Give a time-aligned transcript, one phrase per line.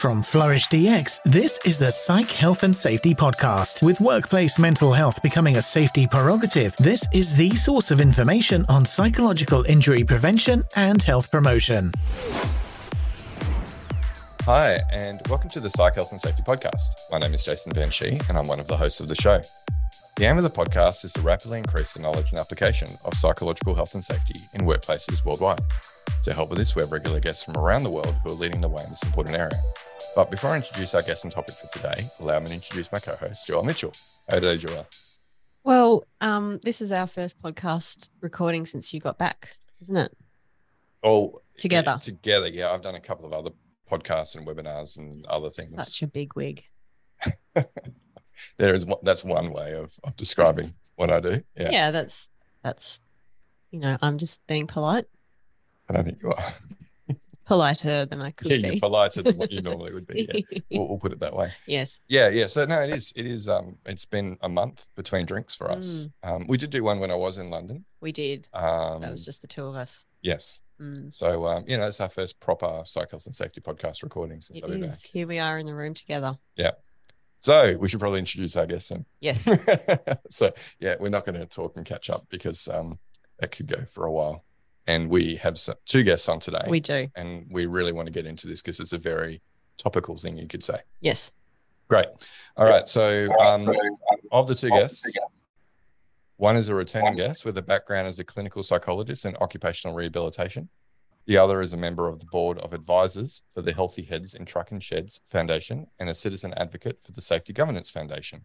[0.00, 3.82] From Flourish DX, this is the Psych Health and Safety Podcast.
[3.82, 8.86] With workplace mental health becoming a safety prerogative, this is the source of information on
[8.86, 11.92] psychological injury prevention and health promotion.
[14.46, 16.94] Hi, and welcome to the Psych Health and Safety Podcast.
[17.10, 19.42] My name is Jason Van Schie, and I'm one of the hosts of the show.
[20.16, 23.74] The aim of the podcast is to rapidly increase the knowledge and application of psychological
[23.74, 25.60] health and safety in workplaces worldwide.
[26.24, 28.60] To help with this, we have regular guests from around the world who are leading
[28.60, 29.58] the way in this important area.
[30.14, 32.98] But before I introduce our guest and topic for today, allow me to introduce my
[32.98, 33.92] co-host, Joelle Mitchell.
[34.28, 34.86] How are you, Joelle?
[35.64, 40.16] Well, um, this is our first podcast recording since you got back, isn't it?
[41.02, 41.92] Oh, Together.
[41.92, 42.48] yeah, together.
[42.48, 43.50] Yeah, I've done a couple of other
[43.90, 45.74] podcasts and webinars and other things.
[45.76, 46.64] Such a big wig.
[48.58, 51.42] there is one, that's one way of, of describing what I do.
[51.56, 51.90] Yeah, Yeah.
[51.90, 52.28] that's
[52.62, 53.00] that's
[53.70, 55.06] you know, I'm just being polite.
[55.90, 56.54] I don't think you are.
[57.46, 58.80] Politer than I could Yeah, you're be.
[58.80, 60.28] politer than what you normally would be.
[60.32, 60.60] Yeah.
[60.70, 61.52] We'll, we'll put it that way.
[61.66, 61.98] yes.
[62.08, 62.46] Yeah, yeah.
[62.46, 63.12] So no, it is.
[63.16, 63.48] It is.
[63.48, 66.06] Um, it's been a month between drinks for us.
[66.24, 66.30] Mm.
[66.30, 67.84] Um, we did do one when I was in London.
[68.00, 68.48] We did.
[68.54, 70.04] Um, That was just the two of us.
[70.22, 70.60] yes.
[70.80, 71.12] Mm.
[71.12, 74.60] So um, you know, it's our first proper psych health and safety podcast recording since
[74.62, 75.02] It is.
[75.02, 76.38] Here we are in the room together.
[76.56, 76.70] Yeah.
[77.40, 79.04] So we should probably introduce our guests then.
[79.20, 79.48] Yes.
[80.30, 82.98] so yeah, we're not going to talk and catch up because um,
[83.42, 84.44] it could go for a while.
[84.90, 87.06] And we have two guests on today, we do.
[87.14, 89.40] and we really want to get into this because it's a very
[89.78, 90.80] topical thing, you could say.
[91.00, 91.30] Yes.
[91.86, 92.08] Great.
[92.56, 92.88] All right.
[92.88, 93.72] So um,
[94.32, 95.04] of the two guests,
[96.38, 100.68] one is a returning guest with a background as a clinical psychologist in occupational rehabilitation.
[101.26, 104.44] The other is a member of the board of advisors for the Healthy Heads in
[104.44, 108.44] Truck and Sheds Foundation and a citizen advocate for the Safety Governance Foundation.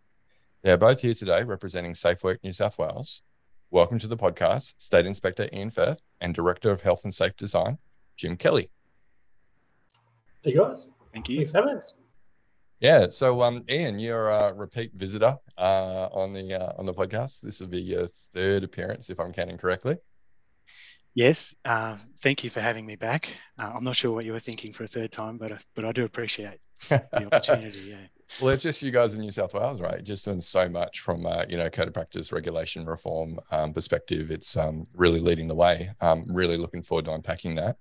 [0.61, 3.23] They are both here today representing SafeWork New South Wales.
[3.71, 7.77] Welcome to the podcast, State Inspector Ian Firth and Director of Health and Safe Design,
[8.17, 8.71] Jim Kelly.
[10.41, 11.37] Hey guys, Thank you.
[11.37, 11.95] thanks for having us.
[12.79, 13.07] Yeah.
[13.09, 17.41] So, um, Ian, you're a repeat visitor uh, on the uh, on the podcast.
[17.41, 19.97] This will be your third appearance, if I'm counting correctly.
[21.13, 23.29] Yes, uh, thank you for having me back.
[23.57, 25.85] Uh, I'm not sure what you were thinking for a third time, but I, but
[25.85, 27.91] I do appreciate the opportunity.
[27.91, 28.07] Yeah.
[28.41, 30.03] Well, it's just you guys in New South Wales, right?
[30.03, 34.31] Just doing so much from uh, you know code of practice, regulation, reform um, perspective.
[34.31, 35.91] It's um, really leading the way.
[36.01, 37.77] Um, really looking forward to unpacking that.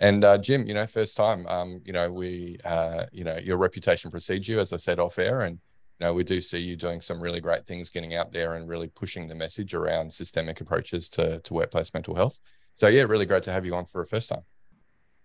[0.00, 3.56] And uh, Jim, you know, first time, um, you know, we, uh, you know, your
[3.58, 5.58] reputation precedes you, as I said off air, and
[5.98, 8.68] you know, we do see you doing some really great things, getting out there and
[8.68, 12.38] really pushing the message around systemic approaches to to workplace mental health.
[12.74, 14.42] So yeah, really great to have you on for a first time.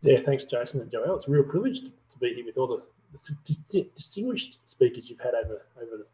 [0.01, 1.15] Yeah, thanks, Jason and Joelle.
[1.15, 5.19] It's a real privilege to, to be here with all the, the distinguished speakers you've
[5.19, 6.05] had over over the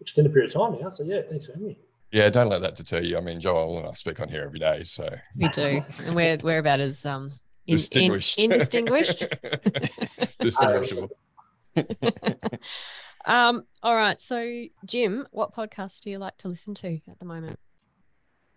[0.00, 0.88] extended period of time now.
[0.88, 1.78] So yeah, thanks for having me.
[2.12, 3.16] Yeah, don't let that deter you.
[3.16, 5.82] I mean, Joelle and I speak on here every day, so We do.
[6.06, 7.30] and we're we're about as um
[7.66, 9.24] in, in, distinguished, indistinguished.
[10.40, 11.10] distinguishable.
[13.24, 14.20] um, all right.
[14.20, 17.58] So Jim, what podcast do you like to listen to at the moment?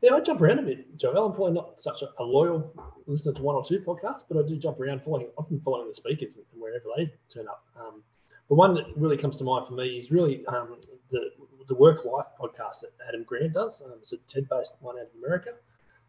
[0.03, 1.29] Yeah, I jump around a bit, Joelle.
[1.29, 2.73] I'm probably not such a, loyal
[3.07, 5.93] listener to one or two podcasts, but I do jump around, following often following the
[5.93, 7.63] speakers and wherever they turn up.
[7.79, 8.03] Um,
[8.49, 10.75] the one that really comes to mind for me is really um,
[11.09, 11.29] the
[11.69, 13.81] the Work Life podcast that Adam Grant does.
[13.81, 15.51] Um, it's a TED-based one out of America,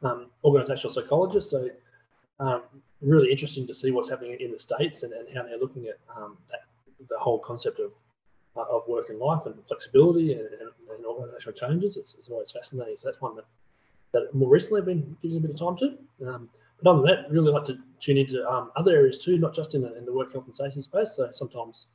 [0.03, 1.51] um, organizational psychologist.
[1.51, 1.69] So
[2.41, 2.63] um,
[3.01, 6.01] really interesting to see what's happening in the states and, and how they're looking at
[6.17, 6.63] um, that,
[7.09, 7.93] the whole concept of
[8.57, 11.97] uh, of work and life and flexibility and, and, and organizational changes.
[11.97, 12.97] It's, it's always fascinating.
[12.99, 13.45] So that's one that
[14.15, 16.27] that more recently I've been giving a bit of time to.
[16.27, 16.49] Um,
[16.83, 19.75] but other than that, really like to tune into um, other areas too, not just
[19.75, 21.13] in the, in the work health and safety space.
[21.13, 21.89] So sometimes,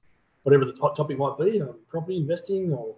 [0.44, 2.96] whatever the hot topic might be, um, property investing or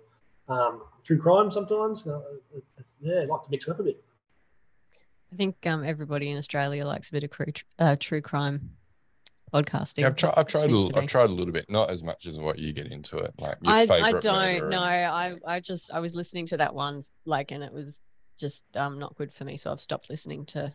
[0.48, 1.50] um, true crime.
[1.50, 2.20] Sometimes, uh,
[2.56, 4.04] it's, it's, yeah, I like to mix it up a bit.
[5.32, 7.46] I think um everybody in Australia likes a bit of true,
[7.80, 8.72] uh, true crime
[9.54, 10.00] podcasting.
[10.00, 10.34] Yeah, I've tried.
[10.36, 10.62] I've tried.
[10.62, 12.88] A Seems little, I've tried a little bit, not as much as what you get
[12.88, 13.34] into it.
[13.40, 14.80] Like your I, I don't know.
[14.80, 18.02] I I just I was listening to that one like and it was
[18.42, 19.56] just um not good for me.
[19.58, 20.74] So I've stopped listening to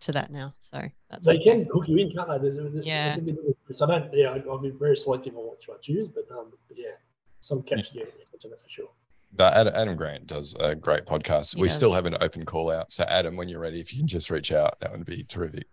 [0.00, 0.54] to that now.
[0.60, 1.42] So that's They okay.
[1.64, 2.38] can hook you in, can't they?
[2.38, 3.14] There- there- there Yeah.
[3.16, 4.14] can be little- So I don't.
[4.14, 6.94] Yeah, I- I'll be very selective on which I choose, but, um, but yeah,
[7.40, 8.00] some catch you.
[8.06, 8.88] Yeah, for sure.
[9.32, 11.54] But Adam, Adam Grant does a great podcast.
[11.54, 12.92] He we still have an open call out.
[12.92, 15.68] So Adam, when you're ready, if you can just reach out, that would be terrific.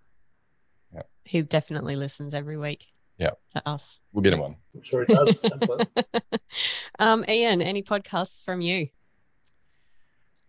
[1.23, 2.87] He definitely listens every week.
[3.17, 3.31] Yeah.
[3.55, 3.99] To us.
[4.13, 4.55] We'll get him on.
[4.75, 5.41] I'm sure he does.
[6.99, 8.87] Um, Ian, any podcasts from you?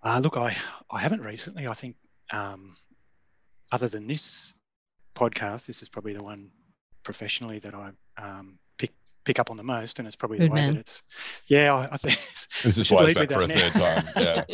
[0.02, 0.56] Uh, look, I,
[0.90, 1.66] I haven't recently.
[1.66, 1.96] I think,
[2.32, 2.76] um,
[3.72, 4.54] other than this
[5.14, 6.50] podcast, this is probably the one
[7.02, 8.92] professionally that I um, pick
[9.24, 10.74] pick up on the most, and it's probably Good the way man.
[10.74, 11.02] that it's.
[11.46, 12.14] Yeah, I, I think
[12.62, 14.14] This is why lead back with for a that third time.
[14.24, 14.44] Yeah.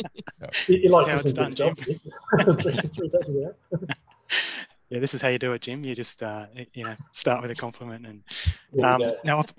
[0.67, 1.77] You, you like how it's done, yourself,
[2.61, 3.55] three, three sessions out.
[4.89, 5.83] yeah, this is how you do it, Jim.
[5.83, 8.23] You just uh, you know start with a compliment, and
[8.73, 9.17] There we um, go.
[9.23, 9.53] now I've,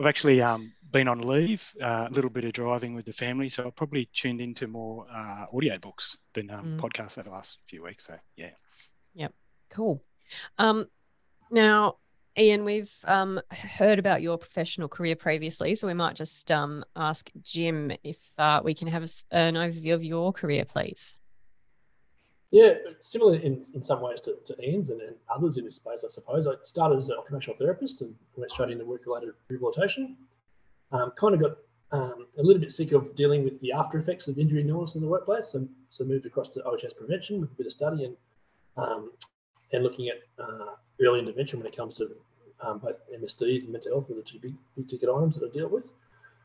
[0.00, 3.48] I've actually um, been on leave, uh, a little bit of driving with the family,
[3.48, 6.80] so I've probably tuned into more uh, audio books than um, Mm.
[6.80, 8.06] podcasts over the last few weeks.
[8.06, 8.50] So yeah,
[9.14, 9.32] yep,
[9.70, 10.02] Cool.
[10.58, 10.86] Um,
[11.50, 11.96] now,
[12.38, 17.30] Ian, we've um, heard about your professional career previously, so we might just um, ask
[17.42, 21.16] Jim if uh, we can have an overview of your career, please.
[22.50, 26.04] Yeah, similar in, in some ways to, to Ian's and, and others in this space,
[26.04, 26.46] I suppose.
[26.46, 30.16] I started as an occupational therapist and went straight into work related rehabilitation.
[30.92, 31.56] Um, kind of got
[31.92, 34.94] um, a little bit sick of dealing with the after effects of injury and illness
[34.94, 38.04] in the workplace, so, so moved across to OHS prevention with a bit of study
[38.04, 38.16] and
[38.76, 39.12] um,
[39.72, 42.10] and looking at uh, early intervention when it comes to
[42.60, 45.52] um, both MSDs and mental health were the two big, big ticket items that I
[45.52, 45.92] deal with.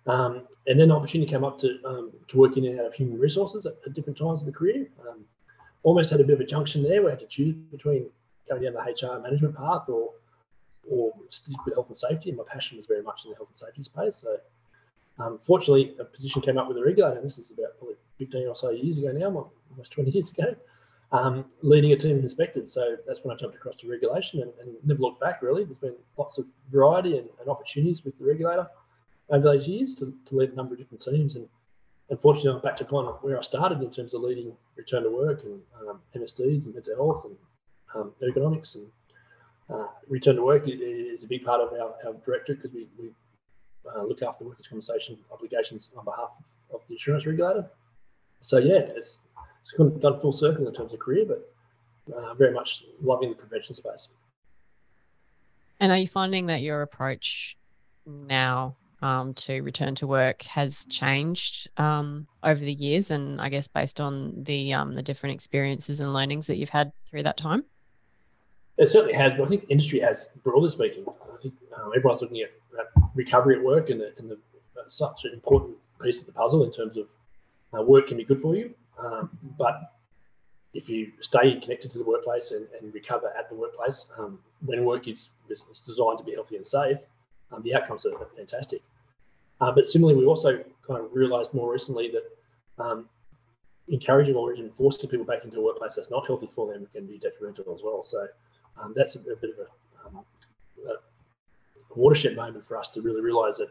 [0.07, 2.93] Um, and then the opportunity came up to um, to work in and out of
[2.93, 4.87] human resources at, at different times of the career.
[5.83, 8.09] Almost had a bit of a junction there I had to choose between
[8.49, 10.11] going down the HR management path or
[10.89, 12.29] or stick with health and safety.
[12.29, 14.17] And my passion was very much in the health and safety space.
[14.17, 14.37] So
[15.19, 17.17] um, fortunately, a position came up with a regulator.
[17.17, 20.55] And this is about probably 15 or so years ago now, almost 20 years ago,
[21.11, 22.71] um, leading a team of inspectors.
[22.71, 25.63] So that's when I jumped across to regulation and, and never looked back really.
[25.63, 28.67] There's been lots of variety and, and opportunities with the regulator
[29.29, 31.35] over those years to, to lead a number of different teams.
[31.35, 31.47] And
[32.09, 35.09] unfortunately, I'm back to kind of where I started in terms of leading return to
[35.09, 37.35] work and um, MSDs and mental health and
[37.95, 38.85] um, ergonomics and
[39.69, 43.11] uh, return to work is a big part of our, our directorate because we, we
[43.95, 46.31] uh, look after workers' compensation obligations on behalf
[46.71, 47.69] of, of the insurance regulator.
[48.41, 49.19] So yeah, it's,
[49.61, 53.29] it's kind of done full circle in terms of career, but uh, very much loving
[53.29, 54.07] the prevention space.
[55.79, 57.57] And are you finding that your approach
[58.05, 63.67] now um, to return to work has changed um, over the years, and I guess
[63.67, 67.63] based on the um, the different experiences and learnings that you've had through that time?
[68.77, 71.05] It certainly has, but I think industry has, broadly speaking.
[71.33, 72.51] I think um, everyone's looking at,
[73.15, 76.63] recovery at work and, the, and the, uh, such an important piece of the puzzle
[76.63, 77.07] in terms of
[77.77, 79.93] uh, work can be good for you, um, but
[80.73, 84.85] if you stay connected to the workplace and, and recover at the workplace, um, when
[84.85, 86.99] work is, is designed to be healthy and safe,
[87.51, 88.81] um, the outcomes are fantastic.
[89.59, 93.09] Uh, but similarly, we also kind of realised more recently that um,
[93.87, 97.07] encouraging or even forcing people back into a workplace that's not healthy for them can
[97.07, 98.03] be detrimental as well.
[98.03, 98.27] So
[98.81, 100.25] um, that's a, a bit of a, um,
[100.87, 103.69] a watershed moment for us to really realise that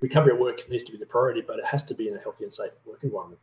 [0.00, 2.20] recovery at work needs to be the priority, but it has to be in a
[2.20, 3.40] healthy and safe work environment.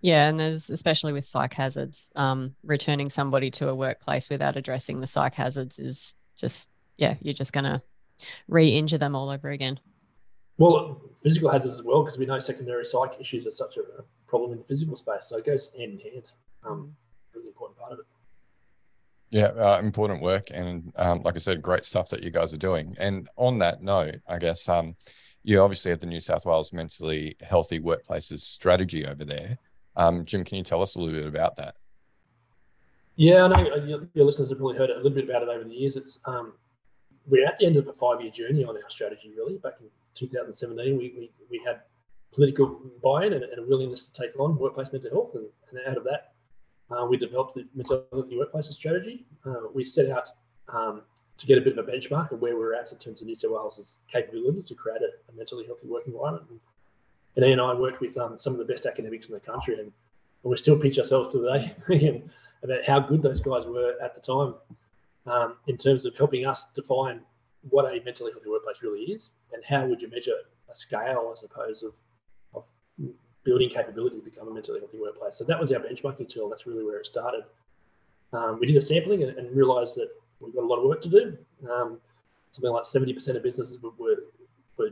[0.00, 5.00] Yeah, and there's especially with psych hazards, um, returning somebody to a workplace without addressing
[5.00, 7.82] the psych hazards is just yeah, you're just gonna
[8.46, 9.80] re-injure them all over again.
[10.58, 14.04] Well, physical hazards as well, because we know secondary psych issues are such a a
[14.28, 15.26] problem in the physical space.
[15.26, 16.24] So it goes hand in hand.
[16.64, 16.94] Um,
[17.34, 18.06] really important part of it.
[19.34, 22.56] Yeah, uh, important work, and um, like I said, great stuff that you guys are
[22.56, 22.94] doing.
[23.00, 24.94] And on that note, I guess um,
[25.42, 29.58] you obviously have the New South Wales Mentally Healthy Workplaces strategy over there.
[29.96, 31.74] Um, Jim, can you tell us a little bit about that?
[33.16, 35.64] Yeah, I know uh, your, listeners have probably heard a little bit about it over
[35.64, 35.96] the years.
[35.96, 36.52] It's um,
[37.26, 39.32] we're at the end of a five-year journey on our strategy.
[39.36, 41.80] Really, back in 2017, we we, we had
[42.32, 45.96] political buy-in and, and a willingness to take on workplace mental health, and, and out
[45.96, 46.33] of that,
[46.90, 49.26] uh, we developed the mental healthy workplaces strategy.
[49.44, 50.28] Uh, we set out
[50.68, 51.02] um,
[51.36, 53.34] to get a bit of a benchmark of where we're at in terms of New
[53.34, 56.46] South Wales' capability to create a, a mentally healthy work environment.
[56.50, 56.60] And,
[57.36, 59.74] and Ian and I worked with um, some of the best academics in the country,
[59.74, 59.92] and, and
[60.42, 61.74] we still pinch ourselves today
[62.62, 64.54] about how good those guys were at the time
[65.26, 67.20] um, in terms of helping us define
[67.70, 70.34] what a mentally healthy workplace really is and how would you measure
[70.70, 71.94] a scale, I suppose, of,
[72.54, 72.64] of
[73.44, 75.36] building capability to become a mentally healthy workplace.
[75.36, 76.48] So that was our benchmarking tool.
[76.48, 77.44] That's really where it started.
[78.32, 80.08] Um, we did a sampling and, and realised that
[80.40, 81.38] we've got a lot of work to do.
[81.70, 81.98] Um,
[82.50, 84.16] something like 70% of businesses were, were,
[84.76, 84.90] were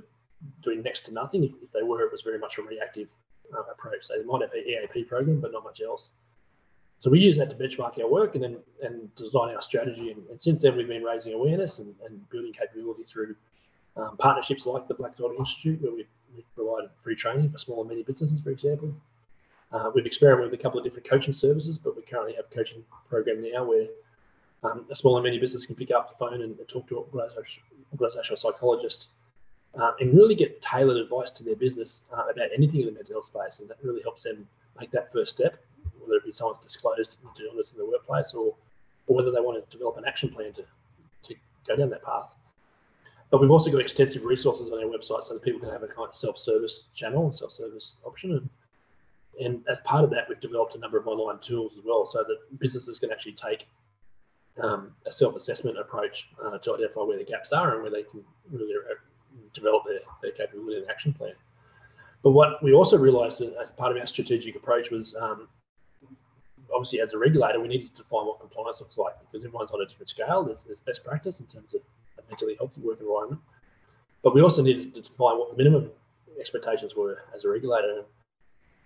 [0.62, 1.44] doing next to nothing.
[1.44, 3.11] If, if they were, it was very much a reactive
[3.52, 4.06] uh, approach.
[4.06, 6.12] So they might have an EAP program, but not much else.
[6.99, 10.12] So we use that to benchmark our work and then and design our strategy.
[10.12, 13.35] And, and since then, we've been raising awareness and, and building capability through
[13.97, 16.06] um, partnerships like the Black Dog Institute, where we've
[16.54, 18.94] provided free training for small and medium businesses, for example.
[19.72, 22.54] Uh, we've experimented with a couple of different coaching services, but we currently have a
[22.54, 23.86] coaching program now where
[24.62, 26.98] um, a small and medium business can pick up the phone and, and talk to
[26.98, 27.04] an
[27.92, 29.08] organizational psychologist
[29.80, 33.14] uh, and really get tailored advice to their business uh, about anything in the mental
[33.14, 33.60] health space.
[33.60, 34.46] And that really helps them
[34.78, 35.56] make that first step,
[35.98, 38.54] whether it be someone's disclosed mental illness in the workplace or,
[39.06, 40.64] or whether they want to develop an action plan to,
[41.22, 41.34] to
[41.66, 42.36] go down that path.
[43.32, 45.86] But we've also got extensive resources on our website so that people can have a
[45.86, 48.32] kind of self-service channel and self-service option.
[48.32, 48.48] And,
[49.40, 52.22] and as part of that, we've developed a number of online tools as well so
[52.22, 53.66] that businesses can actually take
[54.62, 58.22] um, a self-assessment approach uh, to identify where the gaps are and where they can
[58.50, 58.94] really uh,
[59.54, 61.32] develop their, their capability and action plan.
[62.22, 65.48] But what we also realised as part of our strategic approach was um,
[66.70, 69.80] obviously as a regulator, we needed to define what compliance looks like because everyone's on
[69.80, 70.44] a different scale.
[70.44, 71.80] There's, there's best practice in terms of
[72.32, 73.40] mentally healthy work environment.
[74.22, 75.90] But we also needed to define what the minimum
[76.38, 78.04] expectations were as a regulator.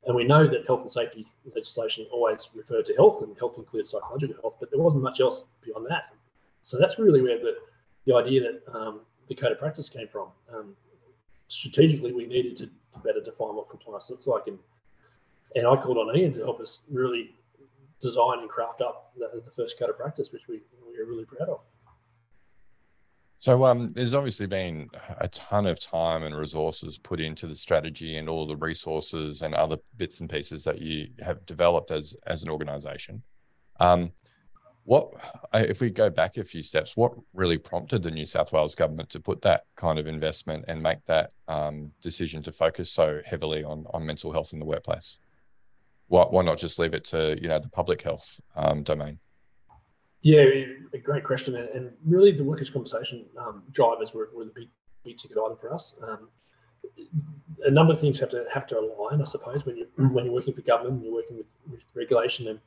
[0.06, 3.90] And we know that health and safety legislation always referred to health, and health includes
[3.90, 6.06] psychological health, but there wasn't much else beyond that.
[6.62, 7.56] So that's really where the,
[8.06, 10.28] the idea that um, the code of practice came from.
[10.52, 10.76] Um,
[11.48, 14.58] strategically, we needed to, to, better define what compliance looks like, and
[15.54, 17.34] and I called on Ian to help us really
[18.00, 21.24] design and craft up the, the first code of practice, which we, we are really
[21.24, 21.60] proud of.
[23.38, 24.88] So um, there's obviously been
[25.18, 29.54] a ton of time and resources put into the strategy and all the resources and
[29.54, 33.22] other bits and pieces that you have developed as as an organization.
[33.78, 34.12] Um,
[34.84, 35.12] what
[35.52, 36.96] if we go back a few steps?
[36.96, 40.82] What really prompted the New South Wales government to put that kind of investment and
[40.82, 45.18] make that um, decision to focus so heavily on on mental health in the workplace?
[46.08, 49.18] Why, why not just leave it to you know the public health um, domain?
[50.22, 50.44] Yeah,
[50.92, 51.54] a great question.
[51.54, 54.68] And really, the workers' compensation um, drivers were, were, the big,
[55.04, 55.94] big ticket item for us.
[56.02, 56.28] Um,
[57.64, 60.34] a number of things have to have to align, I suppose, when you're when you're
[60.34, 62.58] working for government and you're working with, with regulation, and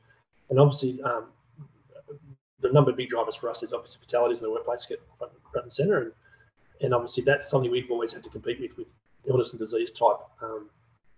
[0.48, 1.26] and obviously um,
[2.60, 5.32] the number of big drivers for us is obviously fatalities in the workplace get front,
[5.50, 6.12] front and center, and
[6.82, 8.94] and obviously that's something we've always had to compete with with
[9.26, 10.70] illness and disease type um,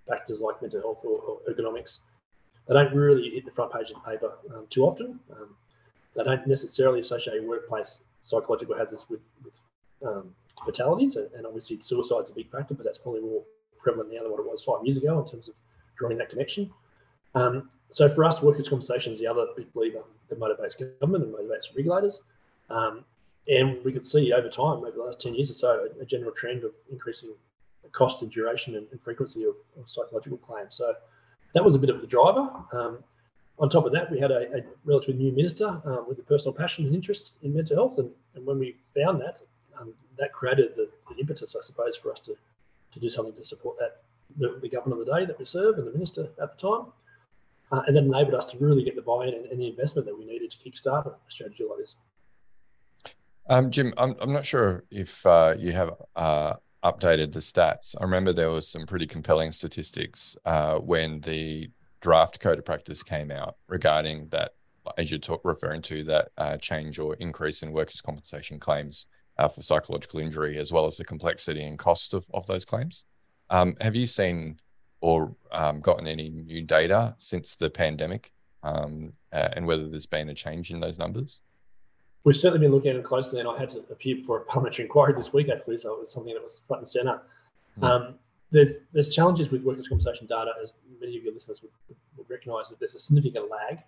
[0.08, 2.00] factors like mental health or, or, ergonomics.
[2.66, 5.20] They don't really hit the front page of the paper um, too often.
[6.14, 9.58] They don't necessarily associate workplace psychological hazards with, with
[10.06, 13.42] um, fatalities, and, and obviously suicide's a big factor, but that's probably more
[13.78, 15.54] prevalent now than what it was five years ago in terms of
[15.96, 16.70] drawing that connection.
[17.34, 21.34] Um, so for us, workers' compensation is the other big lever that motivates government and
[21.34, 22.22] motivates regulators.
[22.70, 23.04] Um,
[23.48, 26.06] and we could see over time, over the last 10 years or so, a, a
[26.06, 27.30] general trend of increasing
[27.90, 30.76] cost and duration and, and frequency of, of, psychological claims.
[30.76, 30.94] So
[31.54, 32.48] that was a bit of the driver.
[32.72, 33.04] Um,
[33.58, 36.52] on top of that, we had a, a relatively new minister um, with a personal
[36.52, 37.98] passion and interest in mental health.
[37.98, 39.40] And, and when we found that,
[39.78, 42.34] um, that created the, the, impetus, I suppose, for us to,
[42.92, 44.02] to do something to support that,
[44.38, 46.86] the, the government of the day that we serve and the minister at the time.
[47.70, 50.18] Uh, and that enabled us to really get the buy-in and, and, the investment that
[50.18, 51.96] we needed to kickstart a strategy like this.
[53.48, 56.54] Um, Jim, I'm, I'm not sure if uh, you have uh,
[56.84, 57.94] updated the stats.
[57.98, 61.70] I remember there was some pretty compelling statistics uh, when the
[62.02, 64.52] draft code of practice came out regarding that,
[64.98, 69.06] as you're talk, referring to that uh, change or increase in workers' compensation claims
[69.38, 73.06] uh, for psychological injury, as well as the complexity and cost of, of those claims.
[73.48, 74.58] Um, have you seen
[75.00, 78.32] or um, gotten any new data since the pandemic
[78.62, 81.40] um, uh, and whether there's been a change in those numbers?
[82.24, 84.84] We've certainly been looking at it closely, and I had to appear before a parliamentary
[84.84, 87.22] inquiry this week, actually, so it was something that was front and centre.
[87.80, 88.14] Mm
[88.52, 91.72] there's there's challenges with workers' compensation data, as many of your listeners would,
[92.16, 93.82] would recognise that there's a significant lag.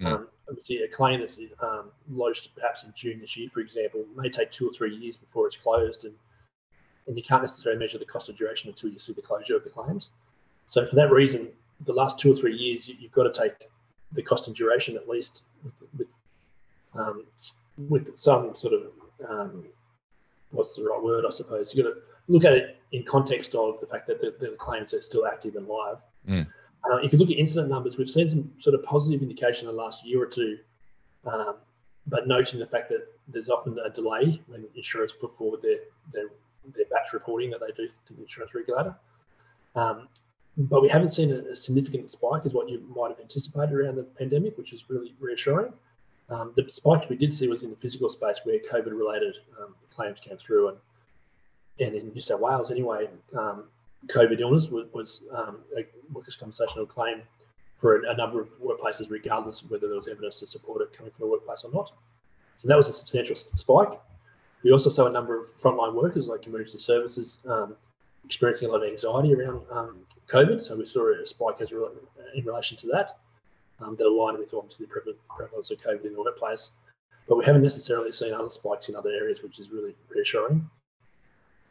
[0.00, 0.06] Mm.
[0.06, 4.28] Um, obviously, a claim that's um, lodged perhaps in June this year, for example, may
[4.28, 6.14] take two or three years before it's closed, and
[7.06, 9.62] and you can't necessarily measure the cost of duration until you see the closure of
[9.62, 10.12] the claims.
[10.64, 11.48] So for that reason,
[11.84, 13.68] the last two or three years, you, have got to take
[14.12, 16.18] the cost and duration at least with with,
[16.94, 17.24] um,
[17.76, 18.82] with some sort of
[19.28, 19.66] um,
[20.50, 21.74] what's the right word, I suppose.
[21.74, 24.94] You've got to look at it in context of the fact that the, the claims
[24.94, 25.98] are still active and live.
[26.28, 26.46] Mm.
[26.90, 29.74] Uh, if you look at incident numbers, we've seen some sort of positive indication in
[29.74, 30.58] the last year or two,
[31.24, 31.56] um,
[32.06, 35.78] but noting the fact that there's often a delay when insurers put forward their,
[36.12, 36.28] their,
[36.74, 38.94] their batch reporting that they do to the insurance regulator.
[39.74, 40.08] Um,
[40.56, 43.96] but we haven't seen a, a, significant spike as what you might have anticipated around
[43.96, 45.72] the pandemic, which is really reassuring.
[46.30, 49.74] Um, the spike we did see was in the physical space where COVID related um,
[49.90, 50.78] claims came through and
[51.78, 53.64] and in New South Wales anyway, um,
[54.06, 57.22] COVID illness was, was um, a workers' compensation claim
[57.78, 60.92] for a, a, number of workplaces, regardless of whether there was evidence to support it
[60.96, 61.92] coming from the workplace or not.
[62.56, 64.00] So that was a substantial spike.
[64.62, 67.76] We also saw a number of frontline workers, like emergency services, um,
[68.24, 70.60] experiencing a lot of anxiety around um, COVID.
[70.60, 71.86] So we saw a spike as re-
[72.34, 73.18] in relation to that,
[73.80, 74.92] um, that aligned with obviously the
[75.28, 76.70] prevalence of COVID in the workplace.
[77.28, 80.70] But we haven't necessarily seen other spikes in other areas, which is really reassuring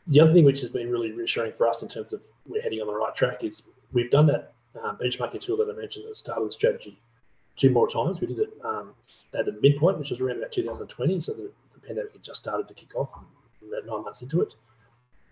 [0.07, 2.79] the other thing which has been really reassuring for us in terms of we're heading
[2.81, 6.11] on the right track is we've done that um, benchmarking tool that I mentioned at
[6.11, 6.99] the start of the strategy
[7.55, 8.19] two more times.
[8.19, 8.93] We did it um,
[9.35, 12.67] at the midpoint, which was around about 2020, so the, the pandemic had just started
[12.67, 13.11] to kick off,
[13.67, 14.53] about nine months into it.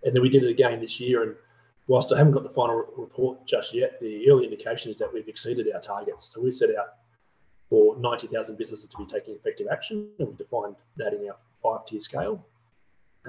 [0.03, 1.24] And then we did it again this year.
[1.24, 1.36] And
[1.88, 5.27] whilst I haven't got the final report just yet, the early indication is that we've
[5.27, 6.25] exceeded our targets.
[6.25, 6.96] So we set out
[7.70, 12.00] for 90,000 businesses to be taking effective action, and we defined that in our five-tier
[12.00, 12.46] scale.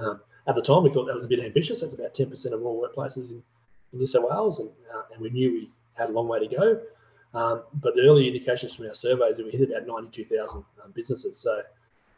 [0.01, 1.81] Um, at the time, we thought that was a bit ambitious.
[1.81, 3.43] That's about 10% of all workplaces in,
[3.93, 6.55] in New South Wales, and, uh, and we knew we had a long way to
[6.55, 6.81] go.
[7.35, 11.39] Um, but the early indications from our surveys that we hit about 92,000 um, businesses.
[11.39, 11.63] So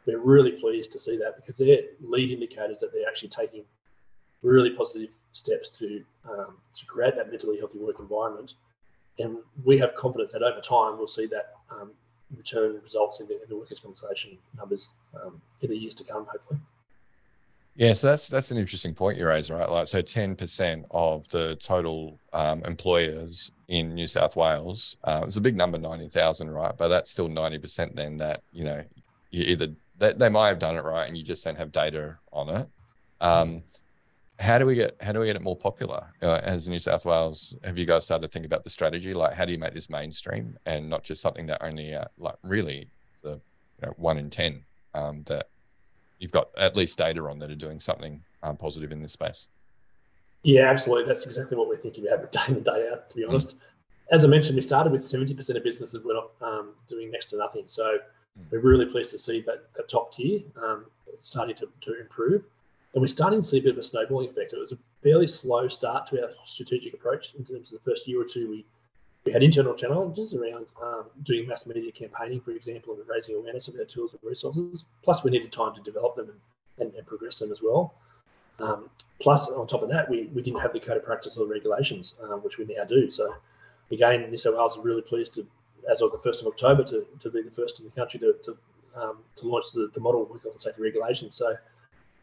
[0.05, 3.63] we're really pleased to see that because they're lead indicators that they're actually taking
[4.43, 8.53] really positive steps to um, to create that mentally healthy work environment.
[9.19, 11.91] And we have confidence that over time we'll see that um,
[12.35, 16.27] return results in the, in the workers' compensation numbers um, in the years to come,
[16.29, 16.59] hopefully.
[17.77, 19.69] Yeah, so that's that's an interesting point you raise, right?
[19.69, 25.37] Like, so ten percent of the total um, employers in New South Wales, uh, it's
[25.37, 26.75] a big number, ninety thousand, right?
[26.75, 27.95] But that's still ninety percent.
[27.95, 28.83] Then that you know,
[29.29, 29.67] you either
[29.99, 32.67] they, they might have done it right, and you just don't have data on it.
[33.21, 33.61] Um,
[34.39, 37.05] how do we get how do we get it more popular uh, as New South
[37.05, 37.55] Wales?
[37.63, 39.13] Have you guys started to think about the strategy?
[39.13, 42.37] Like, how do you make this mainstream and not just something that only uh, like
[42.41, 42.89] really
[43.21, 44.63] the you know, one in ten
[44.95, 45.49] um, that
[46.19, 49.47] you've got at least data on that are doing something um, positive in this space.
[50.43, 51.05] Yeah, absolutely.
[51.05, 53.29] That's exactly what we're thinking about day in and day out, to be mm.
[53.29, 53.57] honest.
[53.57, 53.59] Mm.
[54.11, 57.37] As I mentioned, we started with 70% of businesses were not um, doing next to
[57.37, 57.63] nothing.
[57.67, 58.43] So mm.
[58.51, 60.85] we're really pleased to see that, that top tier um,
[61.21, 62.43] starting to, to improve.
[62.93, 64.53] And we're starting to see a bit of a snowballing effect.
[64.53, 68.07] It was a fairly slow start to our strategic approach in terms of the first
[68.07, 68.49] year or two.
[68.49, 68.65] We
[69.25, 73.67] we had internal challenges around um, doing mass media campaigning, for example, and raising awareness
[73.67, 74.85] of our tools and resources.
[75.03, 77.93] Plus, we needed time to develop them and, and, and progress them as well.
[78.59, 81.45] Um, plus, on top of that, we, we didn't have the code of practice or
[81.45, 83.11] the regulations, um, which we now do.
[83.11, 83.35] So,
[83.91, 85.45] again, New South Wales is really pleased to,
[85.89, 88.33] as of the 1st of October, to, to be the first in the country to,
[88.43, 88.57] to,
[88.95, 91.35] um, to launch the, the model with health and safety regulations.
[91.35, 91.55] So,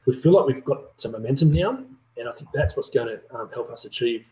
[0.06, 1.78] we feel like we've got some momentum now,
[2.16, 4.26] and I think that's what's going to um, help us achieve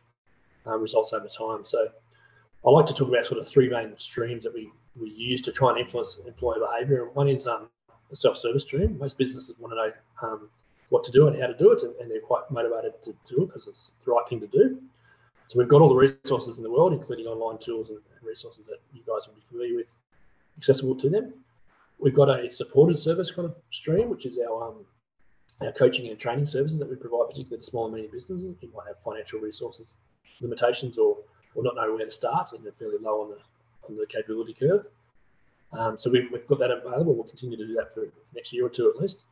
[0.67, 1.65] um, results over time.
[1.65, 1.89] So,
[2.65, 5.53] I like to talk about sort of three main streams that we, we use to
[5.53, 7.11] try and influence employee behaviour.
[7.11, 7.69] One is um,
[8.11, 8.97] a self-service stream.
[8.99, 9.93] Most businesses want to know
[10.23, 10.49] um,
[10.91, 13.43] what to do and how to do it, and, and they're quite motivated to do
[13.43, 14.79] it because it's the right thing to do.
[15.49, 18.79] So we've got all the resources in the world, including online tools and, resources that
[18.95, 19.93] you guys will be familiar with,
[20.57, 21.35] accessible to them.
[21.99, 24.87] We've got a supported service kind of stream, which is our um,
[25.61, 28.45] our coaching and training services that we provide, particularly to small and medium businesses.
[28.61, 29.97] You might have financial resources
[30.41, 31.19] limitations or
[31.55, 33.39] or not know where to start and they're fairly low on the
[33.89, 34.87] on the capability curve.
[35.73, 37.15] Um, so we've, we've got that available.
[37.15, 39.27] We'll continue to do that for next year or two at least.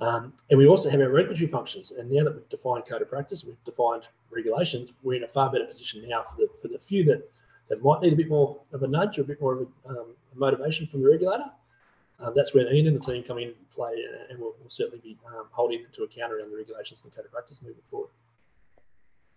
[0.00, 1.92] Um, and we also have our regulatory functions.
[1.92, 5.50] And now that we've defined code of practice, we've defined regulations, we're in a far
[5.50, 7.30] better position now for the for the few that,
[7.68, 9.88] that might need a bit more of a nudge or a bit more of a,
[9.88, 11.44] um, motivation from the regulator.
[12.20, 13.94] Um, that's where Ian and the team come in play,
[14.30, 17.32] and we'll, we'll certainly be um, holding to account around the regulations and code of
[17.32, 18.10] practice moving forward.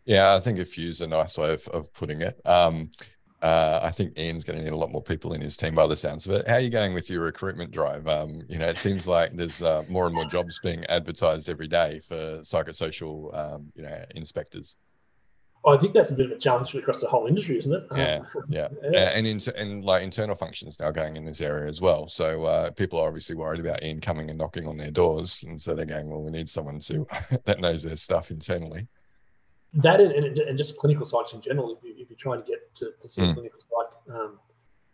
[0.08, 2.40] Yeah, I think a few is a nice way of, of putting it.
[2.46, 2.92] Um,
[3.42, 5.86] uh, I think Ian's going to need a lot more people in his team by
[5.86, 6.48] the sounds of it.
[6.48, 8.08] How are you going with your recruitment drive?
[8.08, 11.68] Um, you know, it seems like there's uh, more and more jobs being advertised every
[11.68, 14.78] day for psychosocial, um, you know, inspectors.
[15.66, 17.84] I think that's a bit of a challenge across the whole industry, isn't it?
[17.94, 19.12] Yeah, yeah, yeah.
[19.14, 22.08] and in, and like internal functions now going in this area as well.
[22.08, 25.62] So uh, people are obviously worried about Ian coming and knocking on their doors, and
[25.62, 27.06] so they're going, well, we need someone to
[27.44, 28.88] that knows their stuff internally
[29.74, 31.76] that and, and, just clinical psychs in general.
[31.78, 33.32] If, you, if you're trying to get to, to see mm.
[33.32, 34.40] a clinical psych, um,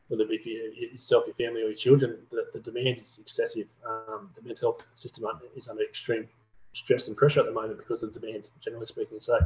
[0.07, 3.67] whether it be for yourself, your family, or your children, the, the demand is excessive.
[3.87, 6.27] Um, the mental health system is under extreme
[6.73, 9.19] stress and pressure at the moment because of the demand, generally speaking.
[9.19, 9.39] So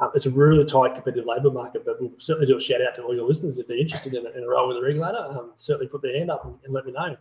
[0.00, 2.94] um, it's a really tight competitive labour market, but we'll certainly do a shout out
[2.96, 5.18] to all your listeners if they're interested in, in a role with a regulator.
[5.18, 7.16] Um, certainly put their hand up and, and let me know.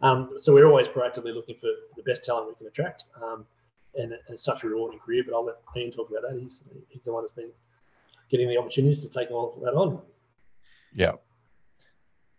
[0.00, 3.04] Um, so we're always proactively looking for, for the best talent we can attract.
[3.22, 3.46] Um,
[3.96, 5.22] and it's such a rewarding career.
[5.24, 6.38] But I'll let Ian talk about that.
[6.38, 7.50] He's he's the one that's been
[8.30, 10.00] getting the opportunities to take all that on.
[10.94, 11.12] Yeah.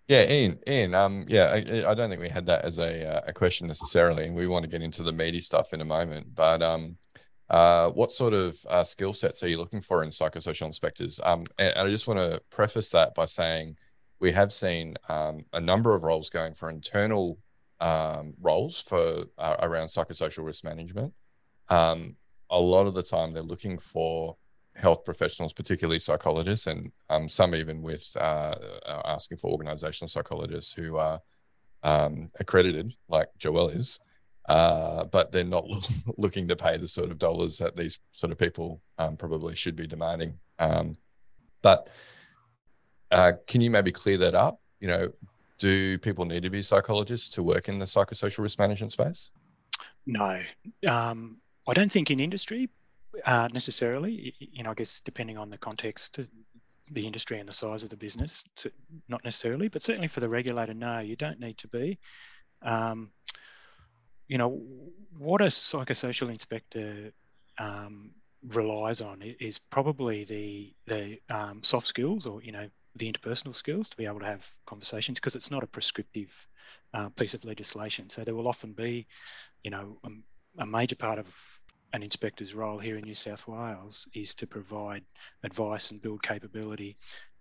[0.08, 0.60] Yeah, Ian.
[0.68, 0.96] Ian.
[0.96, 1.26] Um.
[1.28, 4.36] Yeah, I, I don't think we had that as a uh, a question necessarily, and
[4.36, 6.28] we want to get into the meaty stuff in a moment.
[6.36, 6.98] But um,
[7.50, 11.20] uh, what sort of uh, skill sets are you looking for in psychosocial inspectors?
[11.24, 13.78] Um, and, and I just want to preface that by saying
[14.20, 17.40] we have seen um, a number of roles going for internal
[17.80, 21.14] um, roles for uh, around psychosocial risk management
[21.70, 22.16] um,
[22.50, 24.38] a lot of the time they're looking for
[24.76, 28.56] health professionals, particularly psychologists, and um, some even with uh,
[29.06, 31.22] asking for organizational psychologists who are
[31.84, 34.00] um, accredited, like Joelle is,
[34.50, 35.66] uh, but they're not
[36.18, 39.76] looking to pay the sort of dollars that these sort of people um, probably should
[39.76, 40.38] be demanding.
[40.60, 40.96] Um,
[41.62, 41.90] but
[43.12, 44.60] uh, can you maybe clear that up?
[44.80, 45.10] You know,
[45.58, 49.32] do people need to be psychologists to work in the psychosocial risk management space?
[50.06, 50.42] No.
[50.88, 52.70] Um, I don't think in industry
[53.26, 54.34] uh, necessarily.
[54.40, 56.20] You know, I guess depending on the context,
[56.92, 58.72] the industry and the size of the business, to,
[59.08, 61.98] not necessarily, but certainly for the regulator, no, you don't need to be.
[62.62, 63.12] Um,
[64.28, 64.62] you know,
[65.18, 67.12] what a psychosocial inspector
[67.58, 68.12] um,
[68.50, 73.90] relies on is probably the the um, soft skills or you know the interpersonal skills
[73.90, 76.48] to be able to have conversations because it's not a prescriptive
[76.94, 78.08] uh, piece of legislation.
[78.08, 79.06] So there will often be,
[79.64, 80.10] you know, a,
[80.58, 81.62] a major part of
[81.94, 85.04] an inspector's role here in New South Wales is to provide
[85.44, 86.96] advice and build capability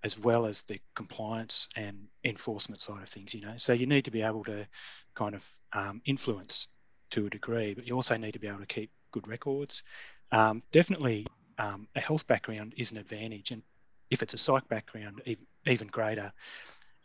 [0.04, 3.54] as well as the compliance and enforcement side of things you know.
[3.56, 4.66] So you need to be able to
[5.14, 6.68] kind of um, influence
[7.10, 9.82] to a degree but you also need to be able to keep good records.
[10.30, 11.26] Um, definitely
[11.58, 13.62] um, a health background is an advantage and
[14.10, 15.22] if it's a psych background
[15.66, 16.32] even greater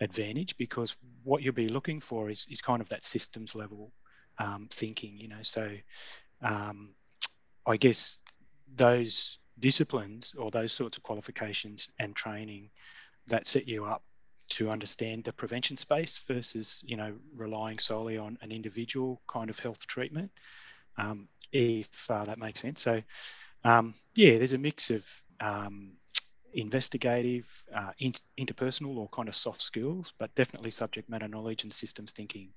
[0.01, 3.91] advantage because what you'll be looking for is, is kind of that systems level
[4.39, 5.41] um, thinking you know.
[5.41, 5.69] So
[6.41, 6.95] um,
[7.67, 8.19] i guess
[8.75, 12.69] those disciplines or those sorts of qualifications and training
[13.27, 14.03] that set you up
[14.49, 19.59] to understand the prevention space versus you know relying solely on an individual kind of
[19.59, 20.31] health treatment
[20.97, 22.81] um, if uh, that makes sense.
[22.81, 23.01] So
[23.63, 25.05] um, yeah there's a mix of
[25.41, 25.91] um,
[26.53, 27.91] investigative uh,
[28.39, 32.49] interpersonal or kind of soft skills but definitely subject matter knowledge and systems thinking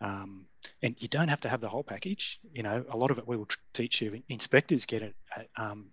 [0.00, 0.46] um,
[0.82, 3.26] and you don't have to have the whole package you know a lot of it
[3.26, 5.14] we will teach you inspectors get it
[5.56, 5.90] um,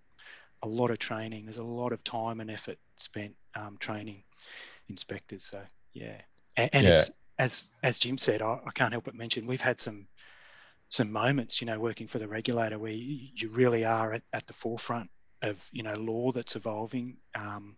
[0.62, 1.44] a lot of training.
[1.44, 4.22] There's a lot of time and effort spent um, training
[4.88, 5.44] inspectors.
[5.44, 5.60] So
[5.92, 6.20] yeah,
[6.56, 6.92] and, and yeah.
[6.92, 10.06] it's as as Jim said, I, I, can't help but mention we've had some
[10.88, 14.46] some moments, you know, working for the regulator where you, you really are at, at
[14.46, 15.10] the forefront
[15.42, 17.76] of you know law that's evolving, um,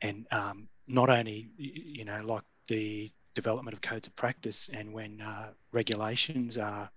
[0.00, 5.20] and um, not only you know like the development of codes of practice and when
[5.20, 6.90] uh, regulations are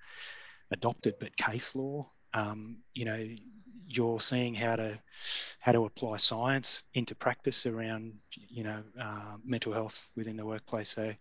[0.72, 3.28] adopted, but case law, um, you know,
[3.88, 5.00] you're seeing how to
[5.60, 10.89] how to apply science into practice around you know uh, mental health within the workplace.
[10.89, 11.13] So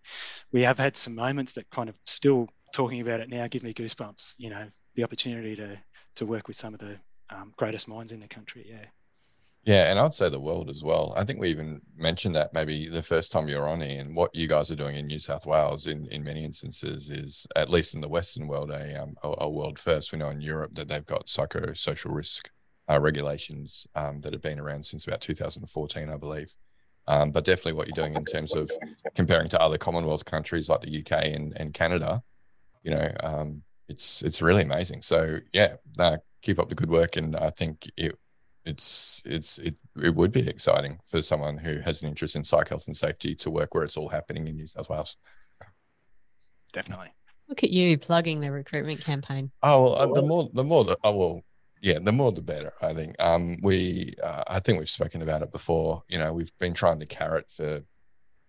[0.51, 3.73] we have had some moments that kind of still talking about it now give me
[3.73, 4.35] goosebumps.
[4.37, 5.77] You know, the opportunity to
[6.15, 6.97] to work with some of the
[7.29, 8.65] um, greatest minds in the country.
[8.67, 8.85] Yeah.
[9.65, 11.13] Yeah, and I'd say the world as well.
[11.15, 14.45] I think we even mentioned that maybe the first time you're on and what you
[14.45, 18.01] guys are doing in New South Wales, in, in many instances, is at least in
[18.01, 20.11] the Western world, a um, a, a world first.
[20.11, 22.51] We know in Europe that they've got psychosocial risk
[22.91, 26.53] uh, regulations um, that have been around since about 2014, I believe.
[27.07, 28.69] Um, but definitely what you're doing in terms of
[29.15, 32.21] comparing to other Commonwealth countries like the UK and, and Canada,
[32.83, 35.01] you know, um, it's it's really amazing.
[35.01, 38.17] So yeah, uh, keep up the good work, and I think it
[38.65, 42.69] it's it's it it would be exciting for someone who has an interest in psych
[42.69, 45.17] health and safety to work where it's all happening in New South Wales.
[46.71, 47.13] Definitely.
[47.47, 49.51] Look at you plugging the recruitment campaign.
[49.61, 51.41] Oh, well, uh, the more the more the, oh, well,
[51.81, 52.73] yeah, the more the better.
[52.81, 53.21] I think.
[53.21, 56.03] Um, we, uh, I think we've spoken about it before.
[56.07, 57.83] You know, we've been trying to carrot for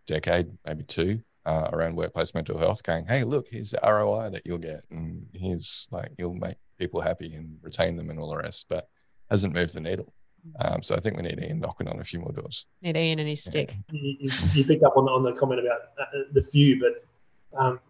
[0.07, 4.43] decade, maybe two, uh, around workplace mental health, going, hey, look, here's the ROI that
[4.47, 8.37] you'll get, and here's like you'll make people happy and retain them and all the
[8.37, 8.89] rest, but
[9.35, 10.13] hasn't moved the needle.
[10.61, 12.67] Um, so I think we need Ian knocking on a few more doors.
[12.83, 13.75] Need Ian and his stick.
[13.91, 14.01] Yeah.
[14.21, 17.81] You, you, picked up on the, on the comment about uh, the few, but um,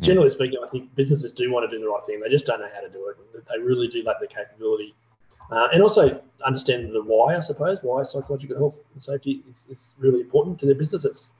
[0.00, 2.20] generally speaking, I think businesses do want to do the right thing.
[2.20, 3.46] They just don't know how to do it.
[3.46, 4.94] They really do lack the capability.
[5.50, 9.94] Uh, and also understand the why, I suppose, why psychological health and safety is, is
[9.98, 11.04] really important to their business.
[11.04, 11.30] It's,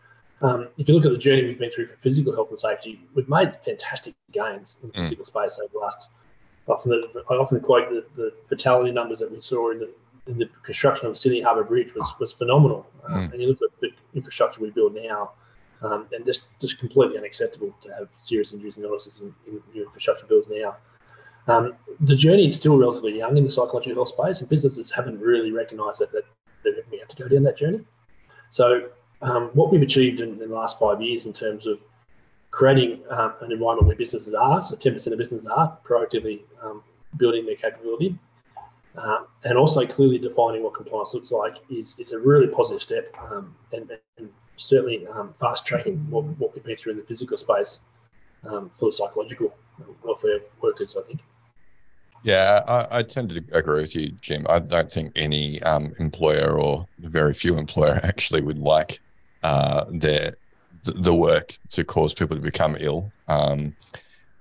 [0.42, 3.00] um, if you look at the journey we've been through for physical health and safety,
[3.14, 5.02] we've made fantastic gains in the mm.
[5.02, 6.10] physical space over the last.
[6.68, 9.90] Often, the, I often quote the, the fatality numbers that we saw in the
[10.28, 12.86] in the construction of Sydney Harbour Bridge was was phenomenal.
[13.08, 13.32] Um, mm.
[13.32, 15.32] And you look at the infrastructure we build now,
[15.82, 20.26] um, and just just completely unacceptable to have serious injuries and illnesses in, in infrastructure
[20.26, 20.76] builds now.
[21.48, 25.18] Um, the journey is still relatively young in the psychological health space, and businesses haven't
[25.18, 26.24] really recognised that, that,
[26.62, 27.84] that we have to go down that journey.
[28.50, 28.90] So,
[29.22, 31.80] um, what we've achieved in, in, the last five years in terms of
[32.52, 36.82] creating um, an environment where businesses are, so 10% of businesses are proactively um,
[37.16, 38.16] building their capability,
[38.96, 43.12] uh, and also clearly defining what compliance looks like is, is a really positive step
[43.30, 47.38] um, and, and certainly um, fast tracking what, what we've been through in the physical
[47.38, 47.80] space
[48.44, 49.54] um, for the psychological
[50.04, 51.20] welfare of workers, I think.
[52.22, 54.46] Yeah, I, I, tend to agree with you, Jim.
[54.48, 59.00] I don't think any um, employer or very few employer actually would like
[59.42, 60.36] uh, their
[60.82, 63.12] the work to cause people to become ill.
[63.28, 63.76] Um,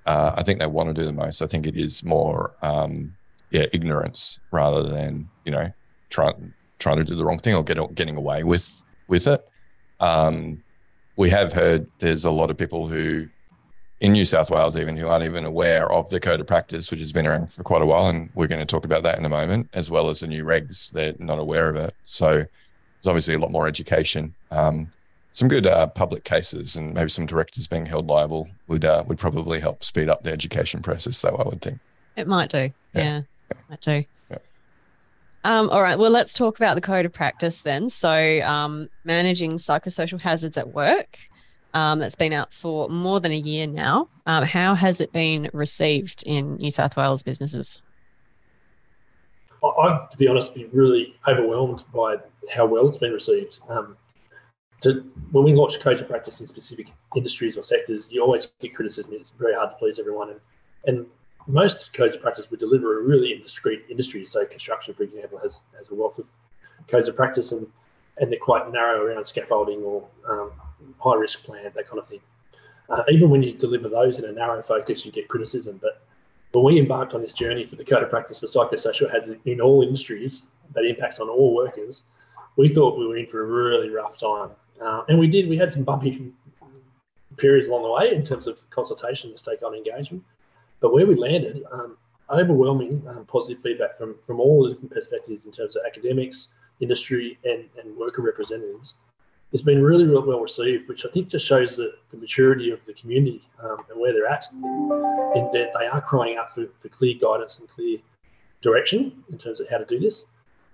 [0.06, 1.42] uh, I think they want to do the most.
[1.42, 3.16] I think it is more, um,
[3.52, 5.72] yeah, ignorance rather than you know
[6.10, 9.48] trying trying to do the wrong thing or get, getting away with with it.
[10.00, 10.64] Um,
[11.16, 13.28] we have heard there's a lot of people who
[14.02, 17.00] in New South Wales, even who aren't even aware of the code of practice, which
[17.00, 18.08] has been around for quite a while.
[18.08, 20.44] And we're going to talk about that in a moment, as well as the new
[20.44, 20.92] regs.
[20.92, 21.94] They're not aware of it.
[22.04, 24.34] So there's obviously a lot more education.
[24.50, 24.90] Um,
[25.32, 29.18] some good uh, public cases and maybe some directors being held liable would uh, would
[29.18, 31.36] probably help speed up the education process, though.
[31.36, 31.80] I would think
[32.16, 32.72] it might do.
[32.94, 33.22] Yeah, yeah.
[33.70, 34.04] might do.
[34.30, 34.38] Yeah.
[35.44, 35.98] Um, all right.
[35.98, 37.90] Well, let's talk about the code of practice then.
[37.90, 41.18] So, um, managing psychosocial hazards at work.
[41.74, 44.10] Um, that's been out for more than a year now.
[44.26, 47.82] Um, how has it been received in New South Wales businesses?
[49.64, 52.18] I've, to be honest, been really overwhelmed by
[52.54, 53.60] how well it's been received.
[53.70, 53.96] Um,
[54.82, 59.14] to, when we launch of practice in specific industries or sectors, you always get criticism.
[59.14, 60.40] It's very hard to please everyone, and
[60.86, 61.06] and
[61.48, 64.26] most codes of practice would deliver a really in discrete industry.
[64.26, 66.28] So construction, for example, has has a wealth of
[66.88, 67.68] codes of practice, and
[68.18, 70.52] and they're quite narrow around scaffolding or um,
[71.00, 72.20] high risk plant, that kind of thing.
[72.90, 75.80] Uh, even when you deliver those in a narrow focus, you get criticism.
[75.82, 76.04] But
[76.52, 79.62] when we embarked on this journey for the code of practice for psychosocial has in
[79.62, 82.04] all industries that impacts on all workers,
[82.58, 84.50] we thought we were in for a really rough time.
[84.82, 86.34] Uh, and we did, we had some bumpy
[87.38, 90.24] periods along the way in terms of consultation and stakeholder engagement.
[90.80, 91.98] But where we landed, um,
[92.30, 96.48] overwhelming um, positive feedback from, from all the different perspectives in terms of academics,
[96.80, 98.96] industry, and, and worker representatives.
[99.52, 102.84] It's been really, really well received, which I think just shows that the maturity of
[102.86, 106.88] the community um, and where they're at, in that they are crying out for, for
[106.88, 107.98] clear guidance and clear
[108.62, 110.26] direction in terms of how to do this.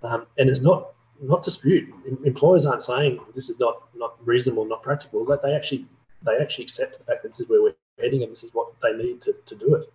[0.04, 1.92] Um, and it's not not dispute.
[2.24, 5.24] Employers aren't saying this is not not reasonable, not practical.
[5.24, 5.86] That they actually
[6.22, 8.68] they actually accept the fact that this is where we're heading and this is what
[8.82, 9.92] they need to, to do it.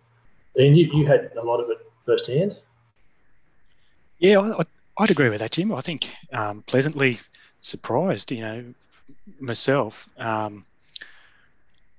[0.56, 2.56] And you, you had a lot of it firsthand.
[4.18, 4.64] Yeah, I,
[5.00, 5.72] would agree with that, Jim.
[5.72, 7.18] I think um, pleasantly
[7.60, 8.30] surprised.
[8.30, 8.64] You know,
[9.40, 10.08] myself.
[10.18, 10.64] Um,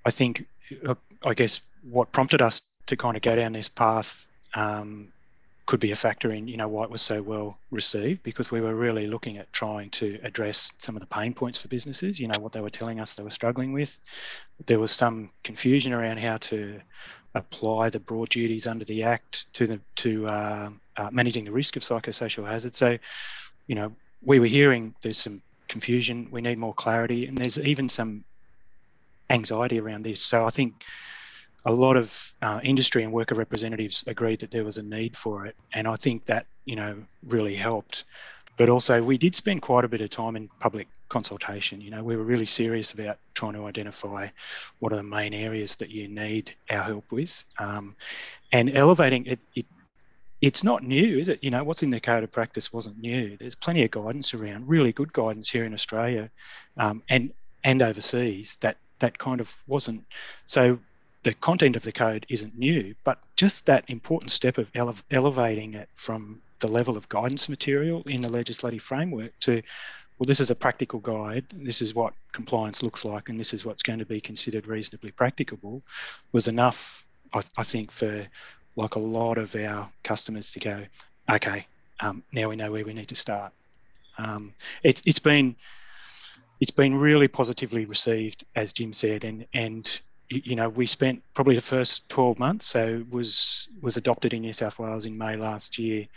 [0.06, 0.46] I think,
[0.86, 5.10] uh, I guess, what prompted us to kind of go down this path um,
[5.65, 8.62] could be a factor in you know why it was so well received because we
[8.62, 12.28] were really looking at trying to address some of the pain points for businesses you
[12.28, 13.99] know what they were telling us they were struggling with.
[14.67, 16.80] There was some confusion around how to
[17.34, 21.75] apply the broad duties under the act to the to uh, uh, managing the risk
[21.75, 22.97] of psychosocial hazard so
[23.67, 27.89] you know we were hearing there's some confusion we need more clarity and there's even
[27.89, 28.23] some
[29.32, 30.21] anxiety around this.
[30.21, 30.84] So i think
[31.65, 35.45] a lot of uh, industry and worker representatives agreed that there was a need for
[35.45, 36.97] it, and I think that you know
[37.28, 38.06] really helped.
[38.58, 41.82] But also, we did spend quite a bit of time in public consultation.
[41.82, 44.30] You know, we were really serious about trying to identify
[44.80, 47.95] what are the main areas that you need our help with, um,
[48.54, 49.65] and elevating it, it
[50.41, 51.43] it's not new, is it?
[51.43, 53.36] You know, what's in the code of practice wasn't new.
[53.38, 56.30] There's plenty of guidance around, really good guidance here in Australia,
[56.78, 60.06] um, and and overseas that that kind of wasn't.
[60.45, 60.80] So
[61.26, 65.74] the content of the code isn't new, but just that important step of ele- elevating
[65.74, 69.54] it from the level of guidance material in the legislative framework to,
[70.20, 73.66] well, this is a practical guide, this is what compliance looks like, and this is
[73.66, 75.82] what's going to be considered reasonably practicable,
[76.32, 78.28] was enough, I, I think, for
[78.76, 80.86] like a lot of our customers to go,
[81.32, 81.66] okay,
[82.02, 83.52] um, now we know where we need to start.
[84.20, 85.56] Um, it's it's been
[86.60, 91.56] it's been really positively received, as Jim said, and and you know, we spent probably
[91.56, 95.78] the first 12 months, so was was adopted in New South Wales in May last
[95.78, 96.08] year,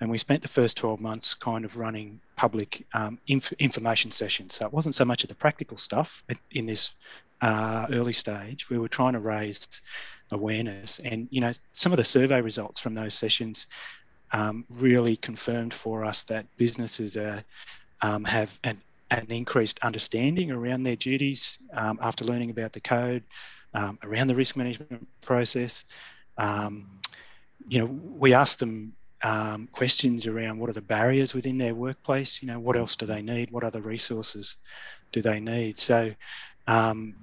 [0.00, 4.54] and we spent the first 12 months kind of running public um, inf- information sessions.
[4.54, 6.94] So it wasn't so much of the practical stuff in this
[7.42, 8.70] uh, early stage.
[8.70, 9.82] We were trying to raise
[10.30, 13.66] awareness, and you know, some of the survey results from those sessions
[14.32, 17.42] um, really confirmed for us that businesses are,
[18.02, 23.22] um, have an an increased understanding around their duties um, after learning about the code,
[23.74, 25.84] um, around the risk management process.
[26.38, 27.00] Um,
[27.68, 28.92] you know, we asked them
[29.22, 32.42] um, questions around what are the barriers within their workplace.
[32.42, 33.50] You know, what else do they need?
[33.50, 34.56] What other resources
[35.12, 35.78] do they need?
[35.78, 36.12] So,
[36.66, 37.14] um,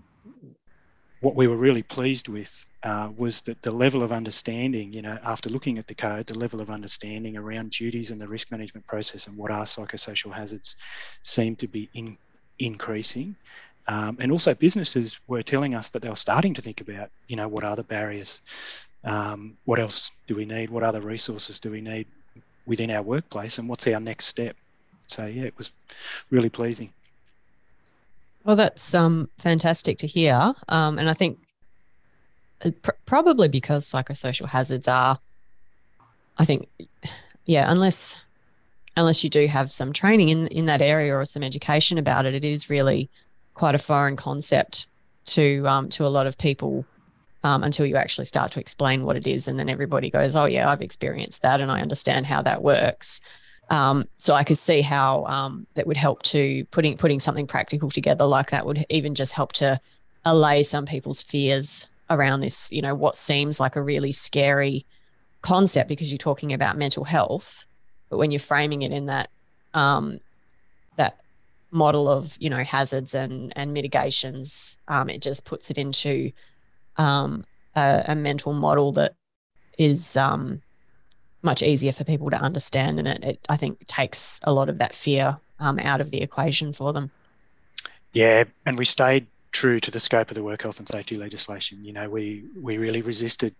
[1.21, 5.17] what we were really pleased with uh, was that the level of understanding, you know,
[5.23, 8.85] after looking at the code, the level of understanding around duties and the risk management
[8.87, 10.75] process and what are psychosocial hazards
[11.23, 12.17] seemed to be in,
[12.59, 13.35] increasing.
[13.87, 17.35] Um, and also businesses were telling us that they were starting to think about, you
[17.35, 18.41] know, what are the barriers?
[19.05, 20.69] Um, what else do we need?
[20.69, 22.07] What other resources do we need
[22.65, 23.59] within our workplace?
[23.59, 24.55] And what's our next step?
[25.07, 25.71] So, yeah, it was
[26.31, 26.91] really pleasing.
[28.45, 30.53] Well, that's um, fantastic to hear.
[30.67, 31.39] Um, and I think
[32.71, 35.19] pr- probably because psychosocial hazards are,
[36.37, 36.67] I think,
[37.45, 38.23] yeah, unless
[38.95, 42.35] unless you do have some training in in that area or some education about it,
[42.35, 43.09] it is really
[43.53, 44.87] quite a foreign concept
[45.25, 46.85] to um, to a lot of people
[47.43, 50.45] um, until you actually start to explain what it is, and then everybody goes, "Oh
[50.45, 53.21] yeah, I've experienced that, and I understand how that works."
[53.69, 57.89] Um, so I could see how um, that would help to putting putting something practical
[57.89, 59.79] together like that would even just help to
[60.25, 62.71] allay some people's fears around this.
[62.71, 64.85] You know, what seems like a really scary
[65.41, 67.65] concept because you're talking about mental health,
[68.09, 69.29] but when you're framing it in that
[69.73, 70.19] um,
[70.95, 71.19] that
[71.71, 76.31] model of you know hazards and and mitigations, um, it just puts it into
[76.97, 77.45] um,
[77.75, 79.15] a, a, mental model that
[79.79, 80.61] is um,
[81.41, 84.77] much easier for people to understand, and it, it I think takes a lot of
[84.77, 87.11] that fear um, out of the equation for them.
[88.13, 91.83] Yeah, and we stayed true to the scope of the work health and safety legislation.
[91.85, 93.55] You know, we we really resisted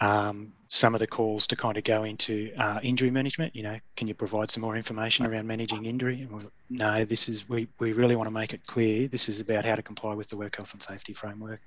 [0.00, 3.56] um, some of the calls to kind of go into uh, injury management.
[3.56, 6.28] You know, can you provide some more information around managing injury?
[6.68, 9.08] no, this is we we really want to make it clear.
[9.08, 11.60] This is about how to comply with the work health and safety framework,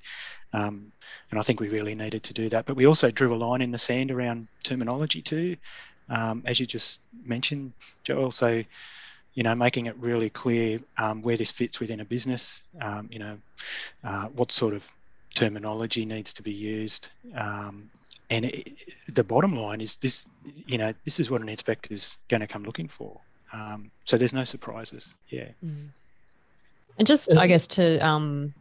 [0.54, 0.92] um,
[1.32, 2.66] and I think we really needed to do that.
[2.66, 5.56] But we also drew a line in the sand around terminology too,
[6.10, 7.74] um, as you just mentioned,
[8.06, 8.34] Joelle.
[8.34, 8.64] So.
[9.36, 12.64] You know, making it really clear um, where this fits within a business.
[12.82, 13.38] Um, you know,
[14.04, 14.90] uh, what sort of
[15.36, 17.90] terminology needs to be used, um,
[18.30, 18.74] and it,
[19.08, 20.28] the bottom line is this
[20.68, 23.20] you know this is what an inspector is going to come looking for
[23.54, 25.88] um, so there's no surprises yeah mm.
[26.98, 28.54] and just i guess to um,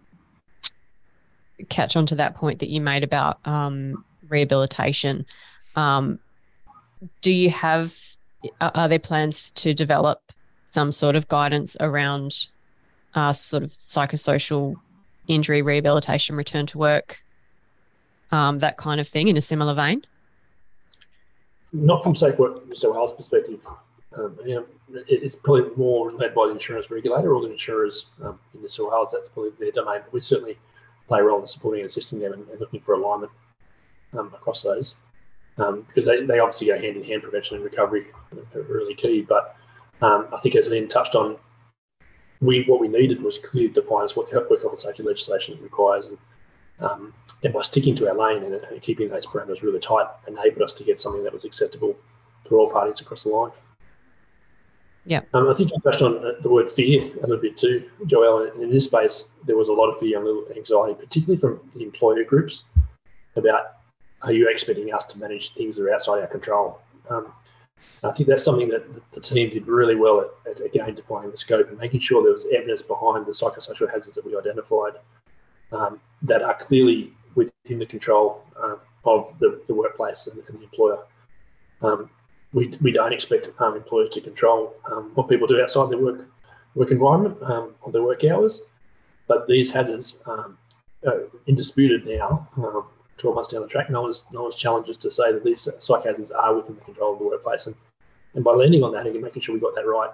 [1.69, 5.25] catch on to that point that you made about um, rehabilitation
[5.77, 6.19] um,
[7.23, 7.95] do you have
[8.61, 10.33] are there plans to develop
[10.69, 12.47] some sort of guidance around
[13.15, 14.75] uh, sort of psychosocial
[15.27, 17.23] injury rehabilitation return to work
[18.33, 20.05] um, that kind of thing in a similar vein?
[21.73, 23.67] Not from Safe Work New South Wales perspective.
[24.15, 24.67] Um, you know,
[25.07, 28.91] it's probably more led by the insurance regulator or the insurers um, in New South
[28.91, 29.13] Wales.
[29.13, 30.01] That's probably their domain.
[30.05, 30.59] But we certainly
[31.07, 33.33] play a role in supporting and assisting them and, and looking for alignment
[34.19, 34.95] um, across those.
[35.57, 38.07] Um, because they, they obviously go hand in hand, prevention and recovery
[38.55, 39.23] are really key.
[39.23, 39.57] But
[40.01, 41.37] um, I think as Ian touched on,
[42.41, 46.19] we what we needed was clear defines what work health and safety legislation requires and
[46.81, 50.63] um, and by sticking to our lane and, and, keeping those parameters really tight, enabled
[50.63, 51.97] us to get something that was acceptable
[52.45, 53.51] to all parties across the line.
[55.05, 55.23] Yeah.
[55.35, 58.55] Um, I think you touched on the word fear a little bit too, Joelle.
[58.61, 61.61] In this space, there was a lot of fear and a little anxiety, particularly from
[61.75, 62.65] the employer groups,
[63.37, 63.77] about
[64.23, 66.81] are you expecting us to manage things that are outside our control?
[67.09, 67.33] Um,
[68.03, 71.37] I think that's something that the team did really well at, at, again defining the
[71.37, 74.95] scope and making sure there was evidence behind the psychosocial hazards that we identified
[75.73, 80.65] um, that are clearly within the control uh, of the, the workplace and, and the
[80.65, 80.99] employer.
[81.83, 82.11] Um,
[82.53, 86.27] we, we don't expect um, employers to control um, what people do outside their work
[86.75, 88.63] work environment um, or their work hours,
[89.27, 90.53] but these hazards are
[91.47, 92.49] indisputed now.
[93.19, 95.69] 12 months down the track, no one's no one's challenged us to say that these
[95.79, 97.77] psych hazards are within the control of the workplace, and
[98.35, 100.11] and by leaning on that and making sure we got that right,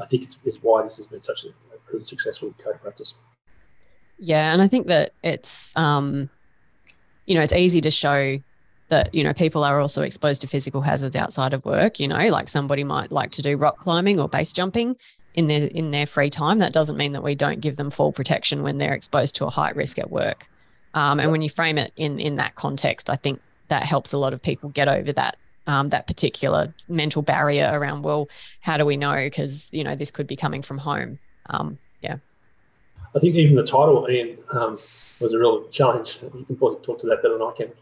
[0.00, 3.14] I think it's, it's why this has been such a, a successful code practice.
[4.18, 6.30] Yeah, and I think that it's um,
[7.26, 8.38] you know, it's easy to show
[8.88, 11.98] that you know people are also exposed to physical hazards outside of work.
[11.98, 14.96] You know, like somebody might like to do rock climbing or base jumping
[15.34, 16.58] in their in their free time.
[16.58, 19.50] That doesn't mean that we don't give them full protection when they're exposed to a
[19.50, 20.46] high risk at work.
[20.94, 24.18] Um, and when you frame it in in that context, I think that helps a
[24.18, 28.02] lot of people get over that um, that particular mental barrier around.
[28.02, 28.28] Well,
[28.60, 29.16] how do we know?
[29.16, 31.18] Because you know this could be coming from home.
[31.50, 32.16] Um, yeah.
[33.14, 34.78] I think even the title, Ian, um,
[35.20, 36.18] was a real challenge.
[36.22, 37.72] You can probably talk to that better than I can.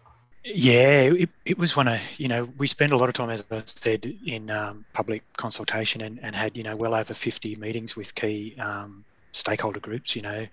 [0.45, 3.47] Yeah, it, it was one of, you know, we spent a lot of time, as
[3.51, 7.95] I said, in um, public consultation and, and had, you know, well over 50 meetings
[7.95, 10.47] with key um, stakeholder groups, you know,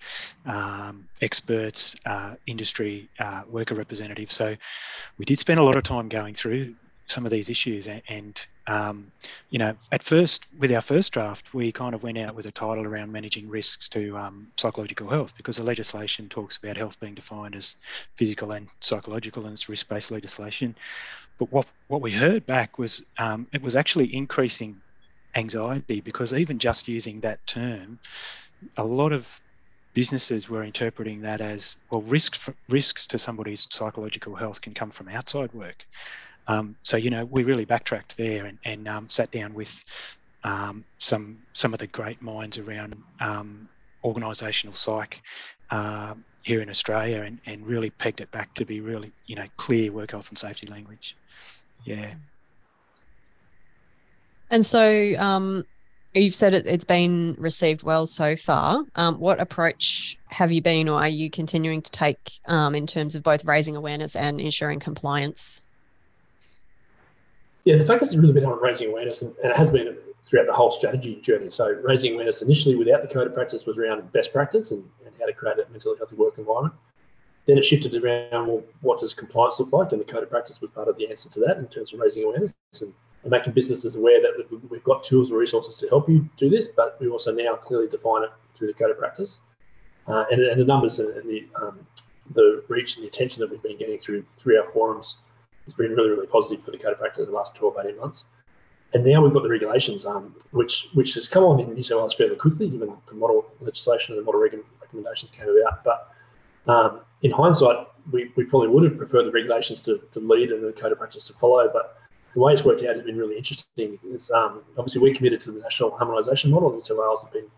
[0.45, 4.35] um, experts, uh, industry, uh, worker representatives.
[4.35, 4.55] So
[5.17, 6.75] we did spend a lot of time going through
[7.07, 7.87] some of these issues.
[7.87, 9.11] And, um,
[9.49, 12.51] you know, at first, with our first draft, we kind of went out with a
[12.51, 17.15] title around managing risks to um, psychological health because the legislation talks about health being
[17.15, 17.77] defined as
[18.15, 20.75] physical and psychological and it's risk based legislation.
[21.39, 24.75] But what, what we heard back was um, it was actually increasing
[25.35, 27.99] anxiety because even just using that term,
[28.77, 29.41] a lot of
[29.93, 35.07] businesses were interpreting that as well risks risks to somebody's psychological health can come from
[35.09, 35.85] outside work
[36.47, 40.83] um, so you know, we really backtracked there and, and um, sat down with um,
[40.97, 43.67] some some of the great minds around um,
[44.03, 45.21] organisational psych
[45.71, 49.45] uh, here in Australia, and, and really pegged it back to be really you know
[49.57, 51.15] clear work health and safety language.
[51.83, 52.13] Yeah.
[54.49, 55.65] And so um,
[56.13, 58.83] you've said it, has been received well so far.
[58.95, 63.15] Um, what approach have you been, or are you continuing to take um, in terms
[63.15, 65.61] of both raising awareness and ensuring compliance?
[67.65, 69.95] Yeah, the focus has really been on raising awareness, and, and it has been
[70.25, 71.49] throughout the whole strategy journey.
[71.49, 75.13] So raising awareness initially without the code of practice was around best practice and, and
[75.19, 76.75] how to create a mentally healthy work environment.
[77.45, 80.59] Then it shifted around well, what does compliance look like, and the code of practice
[80.59, 82.93] was part of the answer to that in terms of raising awareness and,
[83.27, 84.31] and making businesses aware that
[84.69, 87.87] we've got tools and resources to help you do this, but we also now clearly
[87.87, 89.39] define it through the code of practice.
[90.07, 91.77] Uh, and, and, the numbers and the um,
[92.31, 95.17] the reach and the attention that we've been getting through through our forums
[95.65, 97.97] has been really really positive for the code of practice in the last 12 18
[97.97, 98.23] months
[98.93, 101.97] and now we've got the regulations um, which which has come on in New South
[101.97, 104.41] Wales fairly quickly given the model legislation and the model
[104.81, 106.13] recommendations came about but
[106.67, 110.63] um, in hindsight we, we probably would have preferred the regulations to, to lead and
[110.63, 111.97] the code of practice to follow but
[112.37, 113.97] the way it's worked out has been really interesting.
[114.13, 117.33] Is um, obviously we're committed to the national harmonisation model, and New South Wales has
[117.33, 117.49] been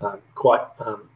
[0.00, 1.08] um, quite um,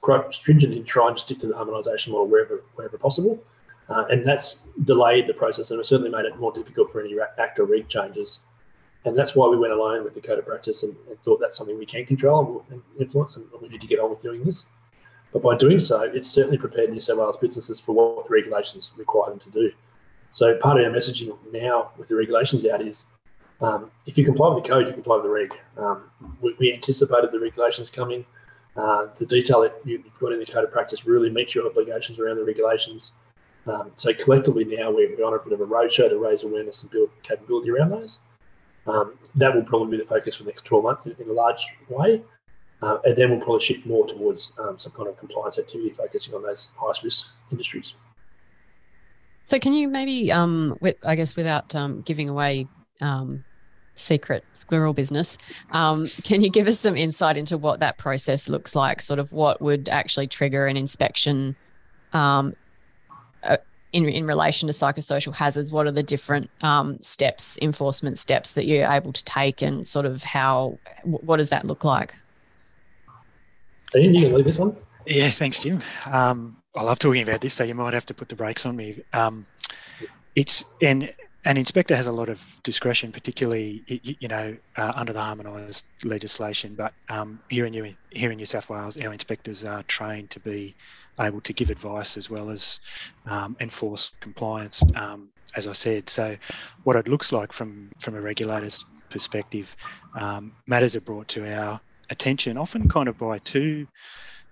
[0.00, 3.38] quite stringent in trying to stick to the harmonisation model wherever wherever possible,
[3.88, 7.60] uh, and that's delayed the process and certainly made it more difficult for any act
[7.60, 8.40] or reg changes.
[9.04, 11.56] And that's why we went alone with the code of practice and, and thought that's
[11.56, 14.66] something we can control and influence, and we need to get on with doing this.
[15.32, 18.90] But by doing so, it's certainly prepared New South Wales businesses for what the regulations
[18.96, 19.70] require them to do.
[20.32, 23.06] So part of our messaging now with the regulations out is
[23.60, 25.54] um, if you comply with the code, you comply with the reg.
[25.76, 26.10] Um,
[26.40, 28.24] we, we, anticipated the regulations coming.
[28.76, 32.20] Uh, the detail that you've got in the code of practice really meets your obligations
[32.20, 33.12] around the regulations.
[33.66, 36.82] Um, so collectively now we're, we're on a bit of a roadshow to raise awareness
[36.82, 38.20] and build capability around those.
[38.86, 41.32] Um, that will probably be the focus for the next 12 months in, in a
[41.32, 42.22] large way.
[42.80, 46.32] Uh, and then we'll probably shift more towards um, some kind of compliance activity focusing
[46.34, 47.94] on those highest risk industries.
[49.48, 52.66] So, can you maybe, um, with, I guess, without um, giving away
[53.00, 53.42] um,
[53.94, 55.38] secret squirrel business,
[55.70, 59.00] um, can you give us some insight into what that process looks like?
[59.00, 61.56] Sort of what would actually trigger an inspection
[62.12, 62.56] um,
[63.42, 63.56] uh,
[63.94, 65.72] in in relation to psychosocial hazards?
[65.72, 70.04] What are the different um, steps, enforcement steps that you're able to take, and sort
[70.04, 70.78] of how?
[71.04, 72.14] What does that look like?
[73.96, 74.76] Ian, you can lead this one.
[75.06, 75.80] Yeah, thanks, Jim.
[76.04, 78.76] Um, I love talking about this, so you might have to put the brakes on
[78.76, 79.02] me.
[79.12, 79.46] Um,
[80.34, 81.12] it's and
[81.44, 86.74] an inspector has a lot of discretion, particularly you know uh, under the harmonised legislation.
[86.74, 90.40] But um, here in New here in New South Wales, our inspectors are trained to
[90.40, 90.74] be
[91.18, 92.80] able to give advice as well as
[93.26, 94.84] um, enforce compliance.
[94.94, 96.36] Um, as I said, so
[96.84, 99.74] what it looks like from from a regulator's perspective,
[100.14, 103.86] um, matters are brought to our attention, often kind of by two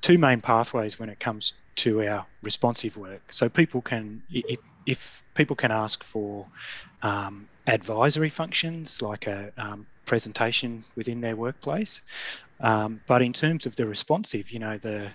[0.01, 3.23] two main pathways when it comes to our responsive work.
[3.33, 6.47] So people can, if, if people can ask for
[7.03, 12.03] um, advisory functions like a um, presentation within their workplace,
[12.63, 15.09] um, but in terms of the responsive, you know, the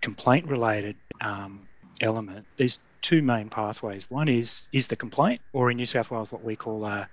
[0.00, 1.66] complaint related um,
[2.00, 4.10] element, there's two main pathways.
[4.10, 7.08] One is is the complaint, or in New South Wales, what we call a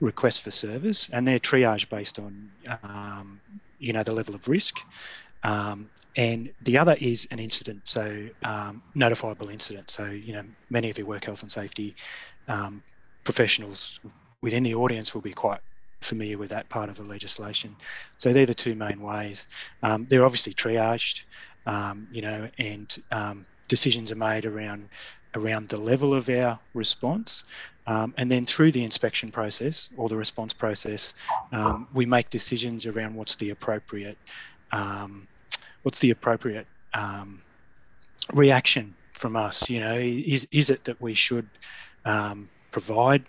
[0.00, 2.50] request for service, and they're triage based on
[2.82, 3.40] um,
[3.78, 4.78] you know the level of risk
[5.42, 9.90] um, and the other is an incident, so um, notifiable incident.
[9.90, 11.96] So, you know, many of your work health and safety
[12.48, 12.82] um,
[13.24, 14.00] professionals
[14.42, 15.60] within the audience will be quite
[16.00, 17.76] familiar with that part of the legislation.
[18.18, 19.48] So they're the two main ways.
[19.82, 21.24] Um, they're obviously triaged,
[21.66, 24.88] um, you know, and um, decisions are made around
[25.36, 27.44] around the level of our response.
[27.86, 31.14] Um, and then through the inspection process or the response process,
[31.52, 34.18] um, we make decisions around what's the appropriate
[34.72, 35.26] um,
[35.82, 37.40] what's the appropriate um,
[38.32, 39.68] reaction from us?
[39.68, 41.48] You know, is is it that we should
[42.04, 43.24] um, provide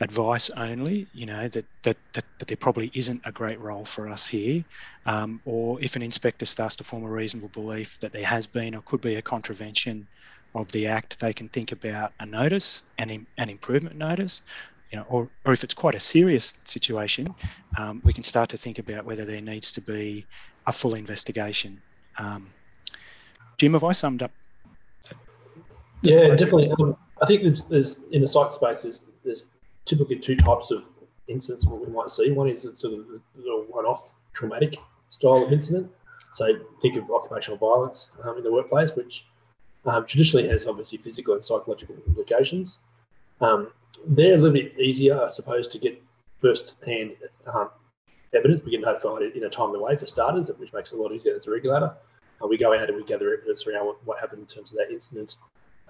[0.00, 1.06] advice only?
[1.12, 4.64] You know, that, that that that there probably isn't a great role for us here,
[5.06, 8.74] um, or if an inspector starts to form a reasonable belief that there has been
[8.74, 10.06] or could be a contravention
[10.54, 14.42] of the act, they can think about a notice, an an improvement notice,
[14.92, 17.34] you know, or, or if it's quite a serious situation,
[17.78, 20.26] um, we can start to think about whether there needs to be
[20.66, 21.80] a full investigation.
[22.18, 22.52] Um,
[23.56, 24.30] Jim, have I summed up?
[26.02, 26.70] Yeah, definitely.
[26.78, 29.46] Um, I think there's, there's, in the psych space, there's, there's
[29.86, 30.84] typically two types of
[31.26, 32.30] incidents what we might see.
[32.30, 34.76] One is sort of a one-off traumatic
[35.08, 35.90] style of incident.
[36.32, 39.26] So think of occupational violence um, in the workplace, which
[39.86, 42.78] um, traditionally has obviously physical and psychological implications.
[43.40, 43.68] Um,
[44.06, 46.02] they're a little bit easier, I suppose, to get
[46.40, 47.12] first-hand
[47.52, 47.70] um,
[48.34, 48.62] evidence.
[48.64, 51.34] We get notified in a timely way for starters, which makes it a lot easier
[51.34, 51.94] as a regulator.
[52.42, 54.78] Uh, we go out and we gather evidence around what, what happened in terms of
[54.78, 55.36] that incident,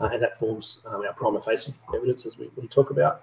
[0.00, 3.22] uh, and that forms um, our prima facie evidence as we, we talk about.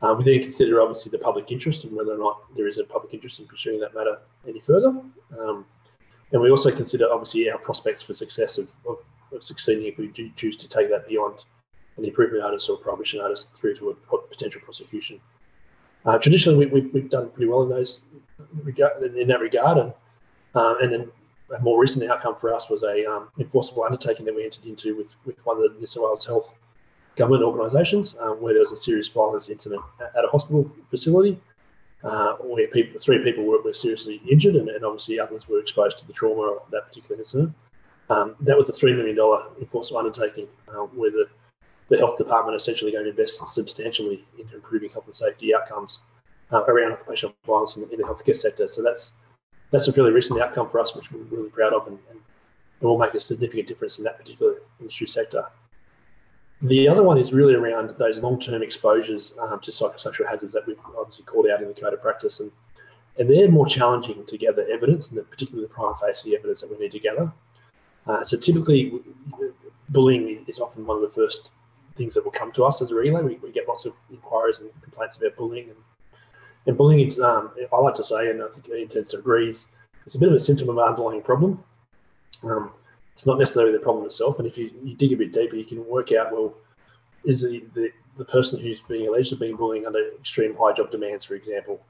[0.00, 2.84] Uh, we then consider obviously the public interest and whether or not there is a
[2.84, 4.18] public interest in pursuing that matter
[4.48, 4.88] any further.
[5.38, 5.64] Um,
[6.32, 8.96] and we also consider obviously our prospects for success of, of,
[9.32, 11.44] of, succeeding if we do choose to take that beyond
[11.96, 15.20] an improvement notice or prohibition notice through to a potential prosecution.
[16.04, 18.00] Uh, traditionally, we, have we've done pretty well in those
[18.66, 19.92] in that regard, and
[20.54, 21.08] uh, and then
[21.56, 24.96] a more recent outcome for us was a um, enforceable undertaking that we entered into
[24.96, 26.54] with, with one of the New South Wales Health
[27.16, 31.38] government organisations, um, where there was a serious violence incident at a hospital facility,
[32.04, 35.98] uh, where people, three people were, were seriously injured, and, and, obviously others were exposed
[35.98, 37.54] to the trauma of that particular incident.
[38.10, 39.16] Um, that was a $3 million
[39.60, 41.26] enforceable undertaking uh, where the,
[41.92, 46.00] the health department essentially going to invest substantially into improving health and safety outcomes
[46.50, 48.66] uh, around occupational violence in, in, the healthcare sector.
[48.66, 49.12] So that's
[49.70, 52.18] that's a fairly recent outcome for us, which we're really proud of, and, and,
[52.80, 55.44] and will make a significant difference in that particular industry sector.
[56.62, 60.78] The other one is really around those long-term exposures um, to psychosocial hazards that we've
[60.96, 62.50] obviously called out in the code of practice, and
[63.18, 66.78] and they're more challenging to gather evidence, and particularly the prima facie evidence that we
[66.78, 67.30] need to gather.
[68.06, 68.98] Uh, so typically,
[69.90, 71.50] bullying is often one of the first
[71.94, 73.26] things that will come to us as a regulator.
[73.26, 75.78] We, we get lots of inquiries and complaints about bullying, and,
[76.66, 79.48] and bullying is, um, I like to say, and I think he tends to agree,
[79.48, 81.62] it's a bit of a symptom of an underlying problem.
[82.42, 82.72] Um,
[83.14, 84.38] it's not necessarily the problem itself.
[84.38, 86.54] And if you, you dig a bit deeper, you can work out well,
[87.24, 90.90] is the, the, the person who's being alleged of being bullying under extreme high job
[90.90, 91.80] demands, for example,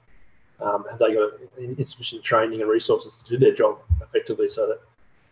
[0.60, 4.80] um, have they got insufficient training and resources to do their job effectively so that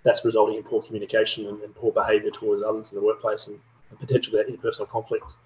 [0.03, 3.61] that's resulting in poor communication and, and poor behaviour towards others in the workplace and,
[3.91, 5.36] and potentially that interpersonal conflict.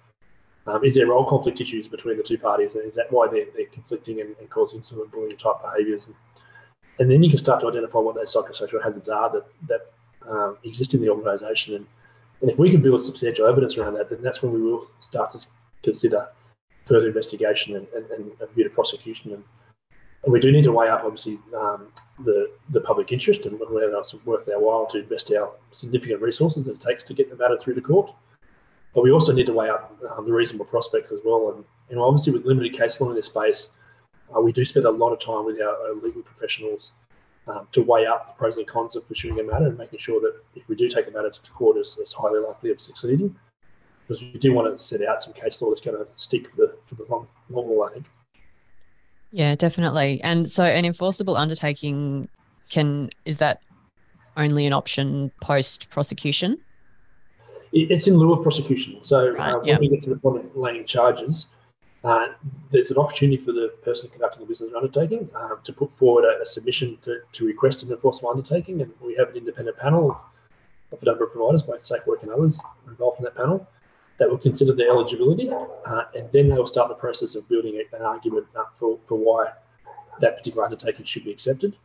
[0.67, 2.75] Um, is there role conflict issues between the two parties?
[2.75, 6.07] Is that why they're, they're conflicting and, and causing some of bullying type behaviours?
[6.07, 6.15] And,
[6.99, 9.91] and then you can start to identify what those psychosocial hazards are that, that
[10.27, 11.75] um, exist in the organisation.
[11.75, 11.85] And,
[12.41, 15.29] and if we can build substantial evidence around that, then that's when we will start
[15.31, 15.45] to
[15.83, 16.27] consider
[16.85, 19.33] further investigation and, and, and a view to prosecution.
[19.33, 19.43] And,
[20.23, 21.87] and we do need to weigh up, obviously, um,
[22.23, 26.63] the, the public interest and whether it's worth our while to invest our significant resources
[26.65, 28.13] that it takes to get the matter through the court.
[28.95, 31.63] But we also need to weigh up um, the reasonable prospects as well.
[31.89, 33.69] And, obviously, with limited case law in this space,
[34.35, 36.93] uh, we do spend a lot of time with our, our legal professionals
[37.47, 40.21] um, to weigh up the pros and cons of pursuing a matter and making sure
[40.21, 43.35] that if we do take a matter to court, it's, it's highly likely of succeeding.
[44.07, 46.55] Because we do want to set out some case law that's going to stick for
[46.55, 48.05] the, for the long, long haul, I think.
[49.31, 50.21] Yeah, definitely.
[50.23, 52.29] And so an enforceable undertaking
[52.69, 53.61] can, is that
[54.37, 56.59] only an option post prosecution?
[57.77, 59.03] It's in lieu of prosecution.
[59.03, 61.47] So right, uh, when we get to the point of laying charges,
[62.05, 62.27] uh,
[62.71, 66.41] there's an opportunity for the person conducting a business undertaking uh, to put forward a,
[66.41, 68.81] a submission to, to, request an enforceable undertaking.
[68.81, 70.17] And we have an independent panel of,
[70.93, 73.67] of a number of providers, both SafeWork and others, involved in that panel
[74.19, 75.49] that will consider the eligibility.
[75.49, 79.51] Uh, and then they will start the process of building an argument for, for why
[80.21, 81.75] that particular undertaking should be accepted.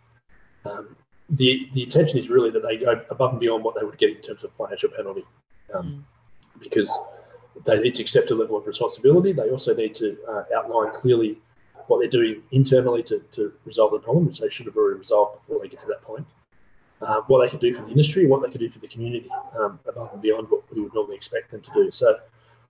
[0.65, 0.95] Um,
[1.31, 4.11] the, the intention is really that they go above and beyond what they would get
[4.11, 5.25] in terms of financial penalty.
[5.75, 6.61] Um, mm.
[6.61, 6.99] Because
[7.65, 9.33] they need to accept a level of responsibility.
[9.33, 11.39] They also need to uh, outline clearly
[11.87, 15.41] what they're doing internally to, to resolve the problem, which they should have already resolved
[15.41, 16.27] before they get to that point.
[17.03, 19.29] Uh, what they can do for the industry, what they can do for the community,
[19.59, 21.91] um, above and beyond what we would normally expect them to do.
[21.91, 22.19] So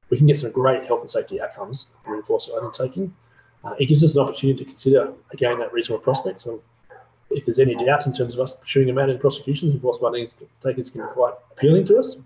[0.09, 3.15] we can get some great health and safety outcomes from enforcement undertaking.
[3.65, 6.41] Uh, it gives us an opportunity to consider, again, that reasonable prospect.
[6.41, 6.63] So
[7.31, 10.91] if there's any doubt in terms of us pursuing a matter in prosecution, enforcement undertakings
[10.91, 12.17] can be quite appealing to us.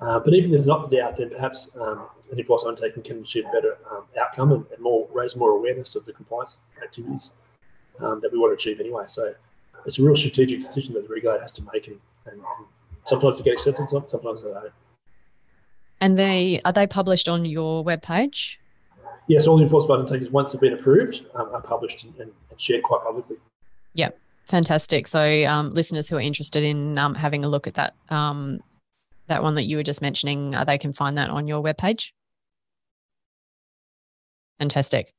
[0.00, 3.20] Uh, but even if there's not the doubt, then perhaps um, an enforcement undertaking can
[3.20, 7.32] achieve a better um, outcome and, and, more raise more awareness of the compliance activities
[8.00, 9.04] um, that we want to achieve anyway.
[9.06, 9.34] So
[9.84, 12.40] it's a real strategic decision that the regulator has to make, and, and,
[13.04, 14.72] sometimes they get accepted, sometimes they don't.
[16.00, 18.56] And they are they published on your webpage?
[19.28, 22.82] Yes, all the enforcement undertakings once they've been approved um, are published and, and, shared
[22.82, 23.36] quite publicly.
[23.94, 24.18] Yep.
[24.44, 25.06] Fantastic.
[25.06, 28.60] So, um, listeners who are interested in um, having a look at that um,
[29.30, 32.12] that one that you were just mentioning, uh, they can find that on your webpage.
[34.58, 35.12] Fantastic.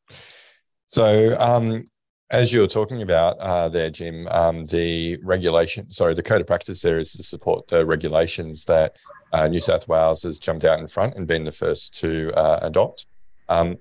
[0.87, 1.85] So, um,
[2.29, 6.47] as you were talking about uh, there, Jim, um, the regulation, sorry, the code of
[6.47, 8.95] practice there is to support the regulations that
[9.33, 12.59] uh, New South Wales has jumped out in front and been the first to uh,
[12.61, 13.07] adopt.
[13.49, 13.77] Um,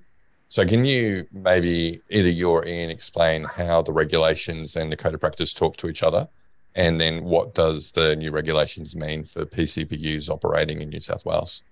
[0.49, 5.15] so, can you maybe either you or Ian explain how the regulations and the code
[5.15, 6.29] of practice talk to each other?
[6.75, 11.63] And then what does the new regulations mean for PCBUs operating in New South Wales?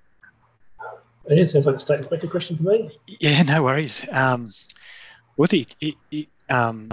[1.26, 2.90] It sounds like a state inspector question for me.
[3.06, 4.08] Yeah, no worries.
[4.10, 4.50] Um,
[5.36, 6.90] with it, it, it, um,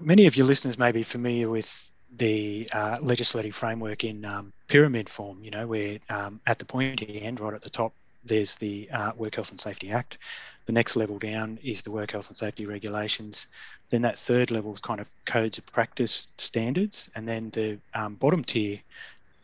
[0.00, 5.08] many of your listeners may be familiar with the uh, legislative framework in um, pyramid
[5.08, 7.92] form, you know, where um, at the pointy end, right at the top,
[8.28, 10.18] there's the uh, Work Health and Safety Act.
[10.66, 13.48] The next level down is the Work Health and Safety Regulations.
[13.90, 17.10] Then that third level is kind of codes of practice standards.
[17.14, 18.78] And then the um, bottom tier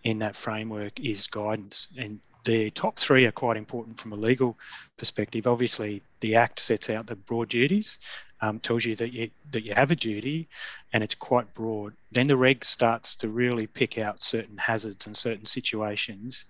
[0.04, 1.88] in that framework is guidance.
[1.96, 4.58] And the top three are quite important from a legal
[4.98, 5.46] perspective.
[5.46, 7.98] Obviously, the Act sets out the broad duties,
[8.42, 10.48] um, tells you that you that you have a duty,
[10.92, 11.94] and it's quite broad.
[12.12, 16.44] Then the reg starts to really pick out certain hazards and certain situations,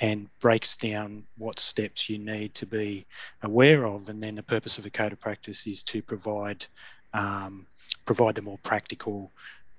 [0.00, 3.06] and breaks down what steps you need to be
[3.42, 4.08] aware of.
[4.08, 6.66] And then the purpose of a code of practice is to provide
[7.14, 7.66] um,
[8.04, 9.30] provide the more practical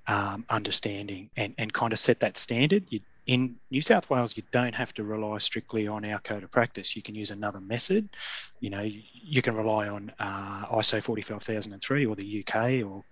[0.06, 2.84] um, understanding and, and kind of set that standard.
[2.88, 6.50] You, in New South Wales, you don't have to rely strictly on our code of
[6.50, 6.96] practice.
[6.96, 8.08] You can use another method.
[8.60, 12.56] You know, you can rely on uh, ISO 45003 or the UK
[12.86, 13.04] or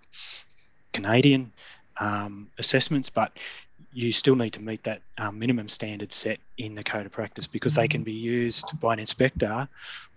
[0.91, 1.53] Canadian
[1.99, 3.31] um, assessments, but
[3.97, 7.47] you still need to meet that um, minimum standard set in the code of practice
[7.47, 9.67] because they can be used by an inspector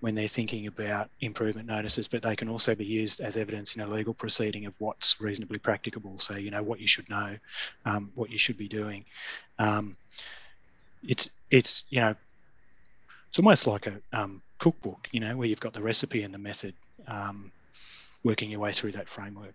[0.01, 3.81] when they're thinking about improvement notices, but they can also be used as evidence in
[3.81, 6.19] a legal proceeding of what's reasonably practicable.
[6.19, 7.35] So, you know, what you should know,
[7.87, 9.03] um, what you should be doing.
[9.59, 9.97] Um,
[11.03, 12.15] it's, it's, you know,
[13.31, 16.39] it's almost like a um, cookbook, you know, where you've got the recipe and the
[16.39, 16.75] method
[17.09, 17.51] um,
[18.25, 19.55] working your way through that framework.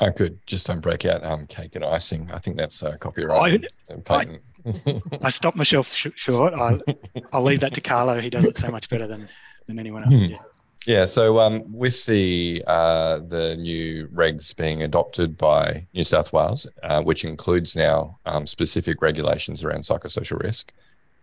[0.00, 2.30] I could just don't break out um, cake and icing.
[2.32, 3.66] I think that's uh, copyright.
[4.08, 6.54] I, I, I stopped myself sh- short.
[6.54, 6.78] I,
[7.32, 8.20] will leave that to Carlo.
[8.20, 9.28] He does it so much better than
[9.66, 10.20] than anyone else.
[10.20, 10.26] Hmm.
[10.26, 10.38] Yeah.
[10.86, 11.04] Yeah.
[11.04, 17.02] So um, with the uh, the new regs being adopted by New South Wales, uh,
[17.02, 20.72] which includes now um, specific regulations around psychosocial risk,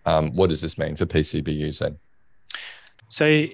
[0.05, 1.97] um, what does this mean for PCBUs then?
[3.09, 3.47] So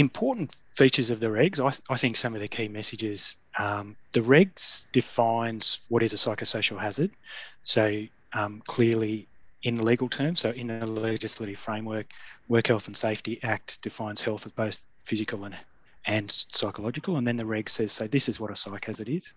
[0.00, 4.20] important features of the regs, I, I think some of the key messages, um, the
[4.20, 7.10] regs defines what is a psychosocial hazard.
[7.64, 9.26] So um, clearly
[9.62, 12.06] in legal terms, so in the legislative framework,
[12.48, 15.56] Work Health and Safety Act defines health as both physical and
[16.06, 18.06] and psychological, and then the reg says so.
[18.06, 19.34] This is what a psych hazard is,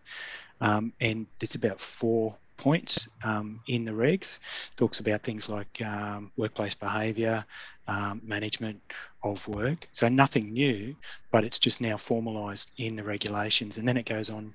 [0.61, 4.39] um, and it's about four points um, in the regs.
[4.77, 7.43] Talks about things like um, workplace behaviour,
[7.87, 8.79] um, management
[9.23, 9.87] of work.
[9.91, 10.95] So nothing new,
[11.31, 14.53] but it's just now formalised in the regulations, and then it goes on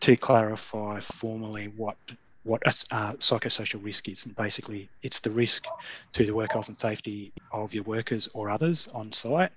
[0.00, 1.96] to clarify formally what
[2.44, 4.24] what a uh, psychosocial risk is.
[4.24, 5.66] And basically, it's the risk
[6.12, 9.50] to the work health and safety of your workers or others on site.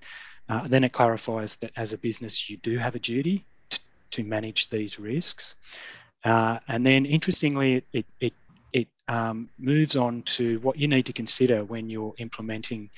[0.49, 3.79] Uh, then it clarifies that as a business, you do have a duty to,
[4.09, 5.55] to manage these risks.
[6.23, 8.33] Uh, and then interestingly, it, it,
[8.73, 12.89] it um, moves on to what you need to consider when you're implementing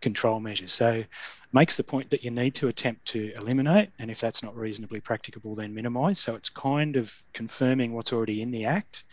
[0.00, 0.72] control measures.
[0.72, 1.02] So
[1.52, 5.00] makes the point that you need to attempt to eliminate, and if that's not reasonably
[5.00, 6.18] practicable, then minimise.
[6.18, 9.04] So it's kind of confirming what's already in the Act.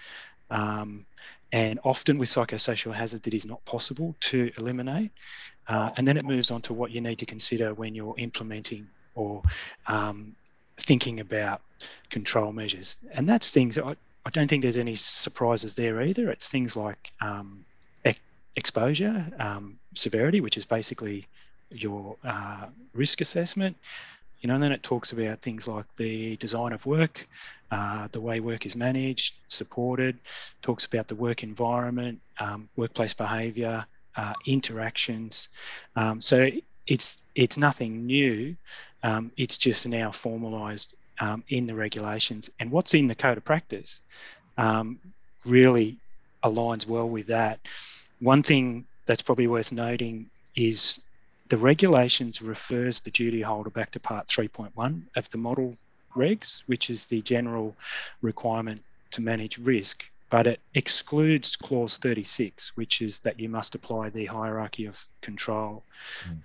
[0.50, 1.06] Um,
[1.54, 5.12] and often with psychosocial hazards, it is not possible to eliminate.
[5.68, 8.88] Uh, and then it moves on to what you need to consider when you're implementing
[9.16, 9.42] or
[9.88, 10.36] um,
[10.84, 11.62] thinking about
[12.10, 12.98] control measures.
[13.14, 16.30] And that's things, I, I don't think there's any surprises there either.
[16.30, 17.66] It's things like um,
[18.06, 18.14] e-
[18.56, 21.28] exposure, um, severity, which is basically
[21.70, 23.78] your uh, risk assessment.
[24.42, 27.28] You know, and then it talks about things like the design of work,
[27.70, 30.18] uh, the way work is managed, supported,
[30.64, 35.50] talks about the work environment, um, workplace behaviour, uh, interactions.
[35.96, 36.50] Um, so
[36.88, 38.56] it's it's nothing new.
[39.04, 43.46] Um, it's just now formalised um, in the regulations, and what's in the code of
[43.46, 44.02] practice
[44.58, 45.00] um,
[45.46, 45.98] really
[46.44, 47.60] aligns well with that.
[48.20, 51.02] One thing that's probably worth noting is
[51.50, 55.76] the regulations refers the duty holder back to part 3.1 of the model
[56.16, 57.76] regs, which is the general
[58.22, 64.10] requirement to manage risk, but it excludes clause 36, which is that you must apply
[64.10, 65.84] the hierarchy of control.
[66.26, 66.38] Mm.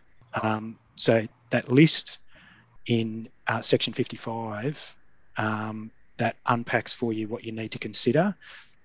[0.42, 2.18] Um, so that list
[2.86, 4.96] in uh, section 55
[5.36, 8.34] um, that unpacks for you what you need to consider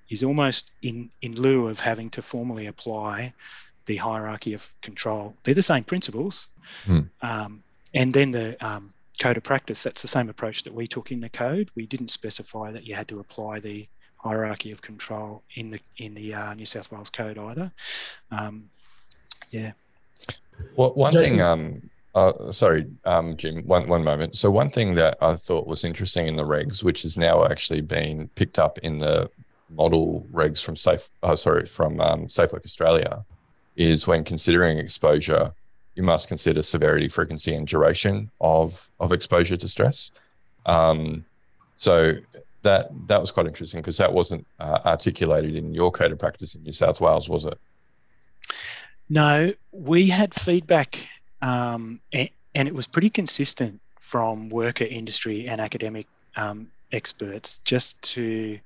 [0.10, 3.34] is almost in, in lieu of having to formally apply
[3.86, 5.34] the hierarchy of control.
[5.44, 6.50] They're the same principles.
[6.86, 7.02] Hmm.
[7.22, 11.12] Um, and then the um, code of practice, that's the same approach that we took
[11.12, 11.70] in the code.
[11.76, 13.88] We didn't specify that you had to apply the
[14.18, 17.72] hierarchy of control in the in the uh, New South Wales code either.
[18.30, 18.70] Um,
[19.50, 19.72] yeah.
[20.76, 24.36] Well, one Jason, thing, um, uh, sorry, um, Jim, one, one moment.
[24.36, 27.82] So, one thing that I thought was interesting in the regs, which has now actually
[27.82, 29.30] been picked up in the
[29.70, 33.24] model regs from Safe, oh, sorry, from um, Safe Work Australia,
[33.76, 35.54] is when considering exposure,
[35.96, 40.12] you must consider severity, frequency, and duration of, of exposure to stress.
[40.66, 41.26] Um,
[41.76, 42.16] so,
[42.64, 46.56] that that was quite interesting because that wasn't uh, articulated in your code of practice
[46.56, 47.58] in New South Wales, was it?
[49.12, 51.06] No, we had feedback,
[51.42, 56.08] um, and, and, it was pretty consistent from worker, industry, and academic
[56.38, 58.58] um, experts, just to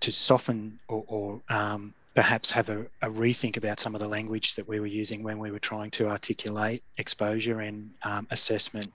[0.00, 4.54] to soften or, or um, perhaps have a, a, rethink about some of the language
[4.54, 8.88] that we were using when we were trying to articulate exposure and um, assessment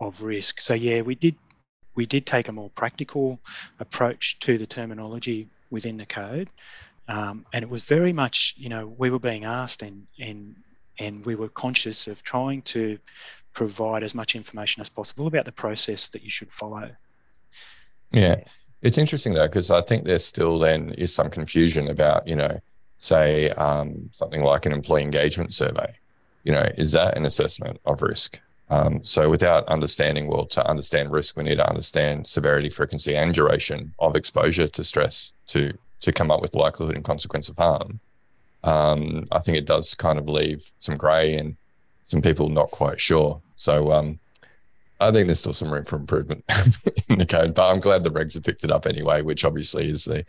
[0.00, 0.62] of risk.
[0.62, 1.36] So yeah, we did
[1.96, 3.38] we did take a more practical
[3.78, 6.48] approach to the terminology within the code,
[7.08, 10.54] um, and it was very much you know we were being asked and and
[10.98, 12.98] and we were conscious of trying to
[13.52, 16.90] provide as much information as possible about the process that you should follow.
[18.10, 18.36] Yeah.
[18.82, 22.60] It's interesting though, because I think there still then is some confusion about, you know,
[22.96, 25.94] say um, something like an employee engagement survey.
[26.44, 28.40] You know, is that an assessment of risk?
[28.70, 33.32] Um, so without understanding, well, to understand risk, we need to understand severity, frequency, and
[33.34, 38.00] duration of exposure to stress to to come up with likelihood and consequence of harm.
[38.64, 41.56] Um, I think it does kind of leave some grey and
[42.02, 43.40] some people not quite sure.
[43.56, 44.18] So um,
[45.00, 46.44] I think there's still some room for improvement
[47.08, 49.88] in the code, but I'm glad the regs have picked it up anyway, which obviously
[49.88, 50.24] is the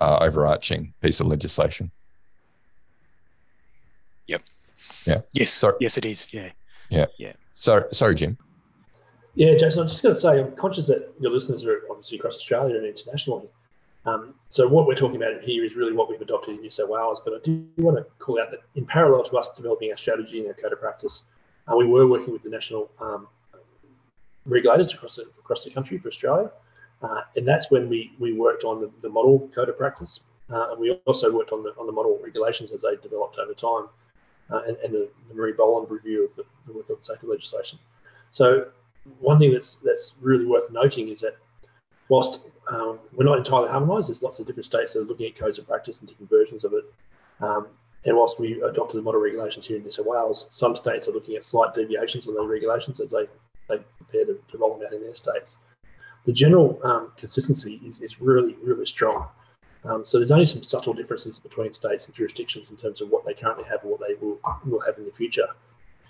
[0.00, 1.90] uh, overarching piece of legislation.
[4.26, 4.42] Yep.
[5.06, 5.20] Yeah.
[5.32, 5.50] Yes.
[5.50, 6.32] So, yes, it is.
[6.32, 6.50] Yeah.
[6.90, 7.06] Yeah.
[7.18, 7.32] Yeah.
[7.52, 8.36] Sorry, sorry, Jim.
[9.34, 12.36] Yeah, Jason, I'm just going to say I'm conscious that your listeners are obviously across
[12.36, 13.48] Australia and internationally.
[14.06, 16.88] Um, so what we're talking about here is really what we've adopted in New South
[16.88, 17.20] Wales.
[17.24, 20.38] But I do want to call out that in parallel to us developing our strategy
[20.38, 21.24] and our code of practice,
[21.66, 23.26] uh, we were working with the national um,
[24.46, 26.50] regulators across the, across the country for Australia.
[27.02, 30.20] Uh, and that's when we, we worked on the, the model code of practice.
[30.48, 33.52] Uh, and we also worked on the, on the model regulations as they developed over
[33.52, 33.88] time
[34.50, 37.78] uh, and, and the, the Marie Boland review of the, the work safety legislation.
[38.30, 38.68] So
[39.20, 41.36] one thing that's that's really worth noting is that
[42.08, 45.36] whilst um, we're not entirely harmonised, there's lots of different states that are looking at
[45.36, 46.84] codes of practice and different versions of it.
[47.40, 47.68] Um,
[48.04, 51.12] and whilst we adopted the model regulations here in New South Wales, some states are
[51.12, 53.26] looking at slight deviations on those regulations as they
[53.68, 55.56] they prepare to, to roll them out in their states.
[56.24, 59.28] The general um, consistency is, is really, really strong.
[59.84, 63.24] Um, so there's only some subtle differences between states and jurisdictions in terms of what
[63.24, 65.46] they currently have and what they will, will have in the future.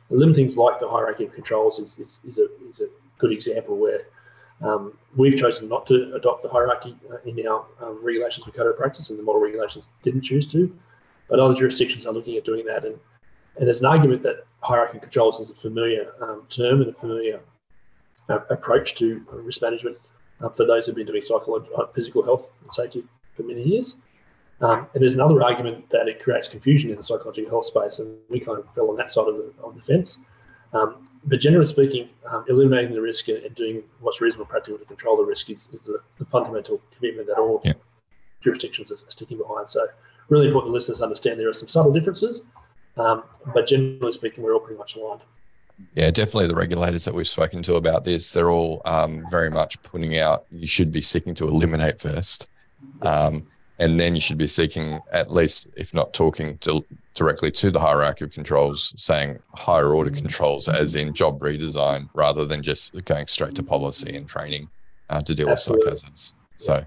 [0.09, 2.89] And little things like the hierarchy of controls is, is, is, a, is a
[3.19, 4.03] good example where
[4.63, 8.67] um, we've chosen not to adopt the hierarchy uh, in our um, regulations for code
[8.67, 10.75] of practice, and the model regulations didn't choose to.
[11.29, 12.99] But other jurisdictions are looking at doing that, and
[13.57, 17.41] and there's an argument that hierarchy controls is a familiar um, term and a familiar
[18.29, 19.97] uh, approach to risk management
[20.41, 23.05] uh, for those who've been doing psychological, uh, physical health and safety
[23.35, 23.97] for many years.
[24.61, 28.17] Um, and there's another argument that it creates confusion in the psychological health space, and
[28.29, 30.19] we kind of fell on that side of the, of the fence.
[30.73, 35.17] Um, but generally speaking, um, eliminating the risk and, doing what's reasonable practical to control
[35.17, 37.73] the risk is, is the, the, fundamental commitment that all yeah.
[38.41, 39.69] jurisdictions are sticking behind.
[39.69, 39.87] So,
[40.29, 42.43] really important listeners understand there are some subtle differences,
[42.97, 43.23] um,
[43.55, 45.23] but generally speaking, we're all pretty much aligned.
[45.95, 46.49] Yeah, definitely.
[46.49, 50.47] The regulators that we've spoken to about this, they're all um, very much putting out
[50.51, 52.49] you should be seeking to eliminate first.
[53.03, 53.45] Um,
[53.79, 57.81] and then you should be seeking, at least, if not talking to, directly to the
[57.81, 63.27] hierarchy of controls, saying higher order controls, as in job redesign, rather than just going
[63.27, 64.69] straight to policy and training
[65.11, 65.91] uh, to deal Absolutely.
[65.91, 66.35] with hazards.
[66.57, 66.85] So,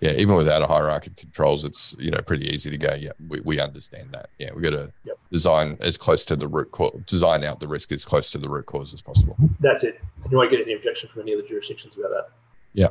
[0.00, 2.94] yeah, even without a hierarchy of controls, it's you know pretty easy to go.
[2.94, 4.30] Yeah, we, we understand that.
[4.38, 5.18] Yeah, we got to yep.
[5.32, 8.48] design as close to the root cause, design out the risk as close to the
[8.48, 9.36] root cause as possible.
[9.58, 10.00] That's it.
[10.30, 12.30] You won't get any objection from any of the jurisdictions about that.
[12.74, 12.88] Yeah.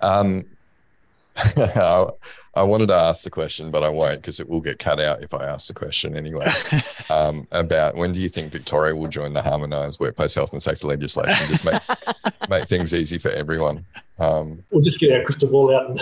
[0.00, 0.44] Um,
[1.76, 2.06] I,
[2.54, 5.22] I wanted to ask the question, but I won't because it will get cut out
[5.22, 6.46] if I ask the question anyway.
[7.10, 10.86] um, about when do you think Victoria will join the harmonised workplace health and safety
[10.86, 11.46] legislation?
[11.48, 11.82] Just make
[12.50, 13.84] make things easy for everyone.
[14.18, 16.00] Um, we'll just get our crystal ball out and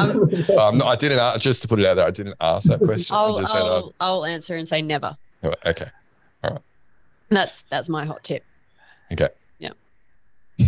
[0.00, 2.06] um, um, no, I didn't ask, just to put it out there.
[2.06, 3.16] I didn't ask that question.
[3.16, 5.16] I'll, I'll, I'll, answer and say never.
[5.64, 5.86] Okay,
[6.44, 6.60] all right.
[7.30, 8.44] That's that's my hot tip.
[9.12, 9.28] Okay.
[9.58, 9.70] Yeah.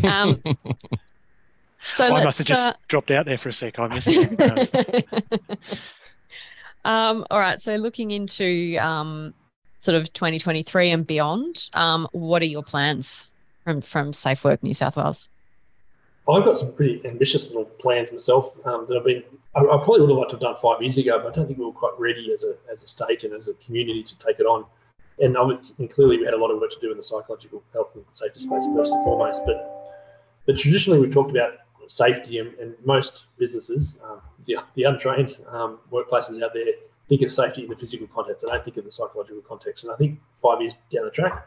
[0.04, 0.42] Um,
[1.82, 3.78] So I must have just uh, dropped out there for a sec.
[3.78, 5.08] I missed it.
[6.84, 7.60] um, all right.
[7.60, 9.32] So looking into um,
[9.78, 13.26] sort of 2023 and beyond, um, what are your plans
[13.64, 15.28] from from Safe Work New South Wales?
[16.28, 19.22] I've got some pretty ambitious little plans myself um, that I've been.
[19.54, 21.46] I, I, probably would have liked to have done five years ago, but I don't
[21.46, 24.18] think we were quite ready as a as a state and as a community to
[24.18, 24.64] take it on.
[25.20, 27.96] And, and clearly, we had a lot of work to do in the psychological health
[27.96, 29.42] and safety space first and foremost.
[29.46, 29.78] But
[30.46, 31.54] but traditionally, we've talked about
[31.88, 36.66] safety and, and most businesses, um, the, the untrained um, workplaces out there
[37.08, 38.44] think of safety in the physical context.
[38.44, 39.84] They don't think of the psychological context.
[39.84, 41.46] And I think five years down the track,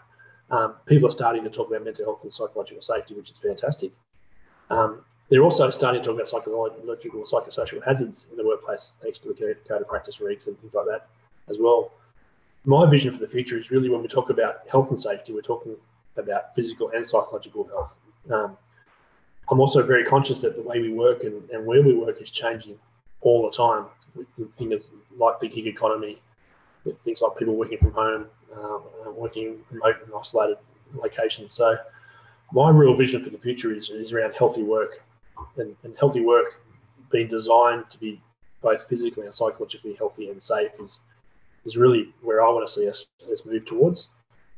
[0.49, 3.91] um, people are starting to talk about mental health and psychological safety, which is fantastic.
[4.69, 9.29] Um, they're also starting to talk about psychological, psychosocial hazards in the workplace, thanks to
[9.29, 11.07] the code of practice regs and things like that
[11.47, 11.91] as well.
[12.65, 15.41] My vision for the future is really when we talk about health and safety, we're
[15.41, 15.75] talking
[16.17, 17.95] about physical and psychological health.
[19.51, 22.31] I'm also very conscious that the way we work and, and where we work is
[22.31, 22.79] changing
[23.19, 23.85] all the time
[24.15, 26.21] with things like the gig economy,
[26.85, 28.25] with things like people working from home,
[28.55, 28.83] um,
[29.15, 30.57] working remote and isolated
[30.93, 31.53] locations.
[31.53, 31.77] So
[32.53, 35.03] my real vision for the future is, is around healthy work
[35.57, 36.61] and, and healthy work
[37.11, 38.21] being designed to be
[38.61, 41.01] both physically and psychologically healthy and safe is
[41.65, 44.09] is really where I want to see us, us move towards.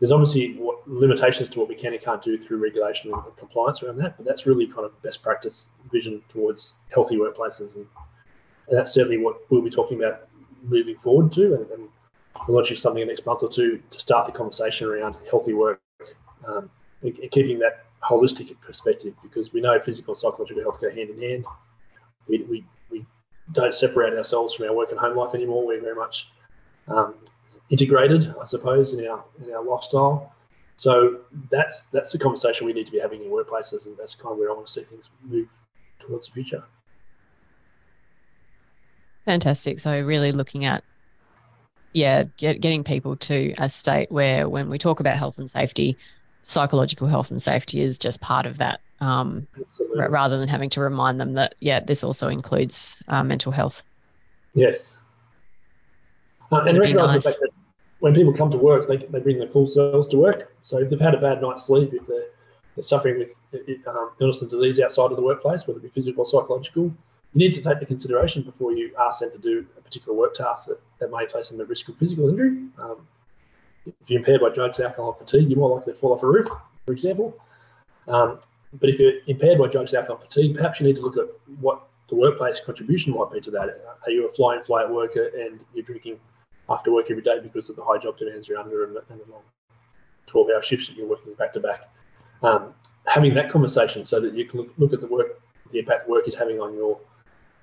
[0.04, 4.00] There's obviously limitations to what we can and can't do through regulation and compliance around
[4.00, 7.88] that, but that's really kind of best practice vision towards healthy workplaces, and,
[8.68, 10.28] and that's certainly what we'll be talking about
[10.62, 11.88] moving forward to, and, and
[12.50, 15.80] launching something in the next month or two to start the conversation around healthy work,
[16.46, 16.70] um,
[17.04, 21.12] and, and keeping that holistic perspective because we know physical and psychological health go hand
[21.12, 21.46] in hand.
[22.28, 23.06] We, we, we
[23.54, 25.66] don't separate ourselves from our work and home life anymore.
[25.66, 26.28] We're very much
[26.90, 27.16] um,
[27.70, 30.34] integrated, I suppose, in our in our lifestyle.
[30.76, 31.20] So
[31.52, 34.38] that's that's the conversation we need to be having in workplaces, and that's kind of
[34.38, 35.48] where I want to see things move
[36.00, 36.64] towards the future.
[39.26, 39.80] Fantastic.
[39.80, 40.84] So really looking at
[41.94, 45.96] yeah, get, getting people to a state where when we talk about health and safety,
[46.42, 49.48] psychological health and safety is just part of that, um,
[49.96, 53.84] rather than having to remind them that yeah, this also includes uh, mental health.
[54.56, 54.98] Yes,
[56.52, 57.24] uh, and recognise nice.
[57.24, 57.50] the fact that
[58.00, 60.54] when people come to work, they, they bring their full selves to work.
[60.62, 62.26] So if they've had a bad night's sleep, if they're,
[62.76, 63.40] they're suffering with
[63.88, 67.40] um, illness and disease outside of the workplace, whether it be physical or psychological, you
[67.40, 70.68] need to take the consideration before you ask them to do a particular work task
[70.68, 72.58] that, that may place them at risk of physical injury.
[72.78, 73.08] Um,
[73.86, 76.28] if you're impaired by drugs, alcohol, or fatigue, you're more likely to fall off a
[76.28, 76.48] roof,
[76.86, 77.38] for example.
[78.08, 78.40] Um,
[78.80, 81.28] but if you're impaired by drugs, alcohol, or fatigue, perhaps you need to look at
[81.60, 83.82] what the workplace contribution might be to that.
[84.06, 86.20] Are you a fly in, fly out worker and you're drinking
[86.74, 89.20] after work every day because of the high job demands you're under and the, and
[89.20, 89.42] the long
[90.26, 91.90] 12 hour shifts that you're working back to back?
[92.42, 92.74] Um,
[93.06, 96.28] having that conversation so that you can look, look at the work, the impact work
[96.28, 97.00] is having on your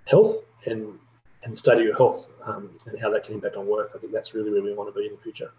[0.07, 0.99] health and
[1.43, 3.93] and the state of your health um, and how that can impact on work.
[3.95, 5.51] I think that's really where we want to be in the future.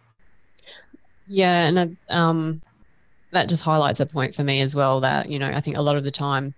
[1.26, 2.62] Yeah, and um,
[3.32, 5.82] that just highlights a point for me as well that you know I think a
[5.82, 6.54] lot of the time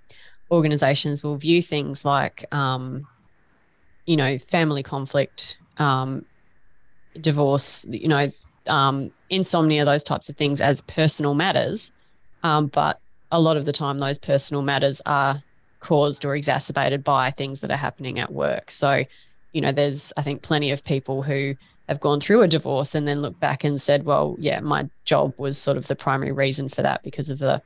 [0.52, 3.08] organizations will view things like um,
[4.06, 6.26] you know family conflict, um,
[7.20, 8.32] divorce, you know,
[8.68, 11.91] um, insomnia, those types of things as personal matters,
[12.43, 12.99] um, but
[13.32, 15.41] a lot of the time those personal matters are
[15.80, 18.72] caused or exacerbated by things that are happening at work.
[18.72, 19.03] So,
[19.51, 21.55] you know, there's I think plenty of people who
[21.89, 25.34] have gone through a divorce and then look back and said, well, yeah, my job
[25.38, 27.61] was sort of the primary reason for that because of the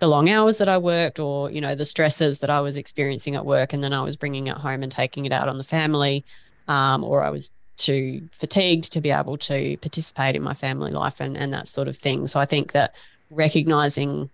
[0.00, 3.34] the long hours that I worked or, you know, the stresses that I was experiencing
[3.36, 5.64] at work and then I was bringing it home and taking it out on the
[5.64, 6.24] family
[6.68, 11.20] um, or I was too fatigued to be able to participate in my family life
[11.20, 12.26] and, and that sort of thing.
[12.26, 12.94] So I think that
[13.30, 14.30] recognizing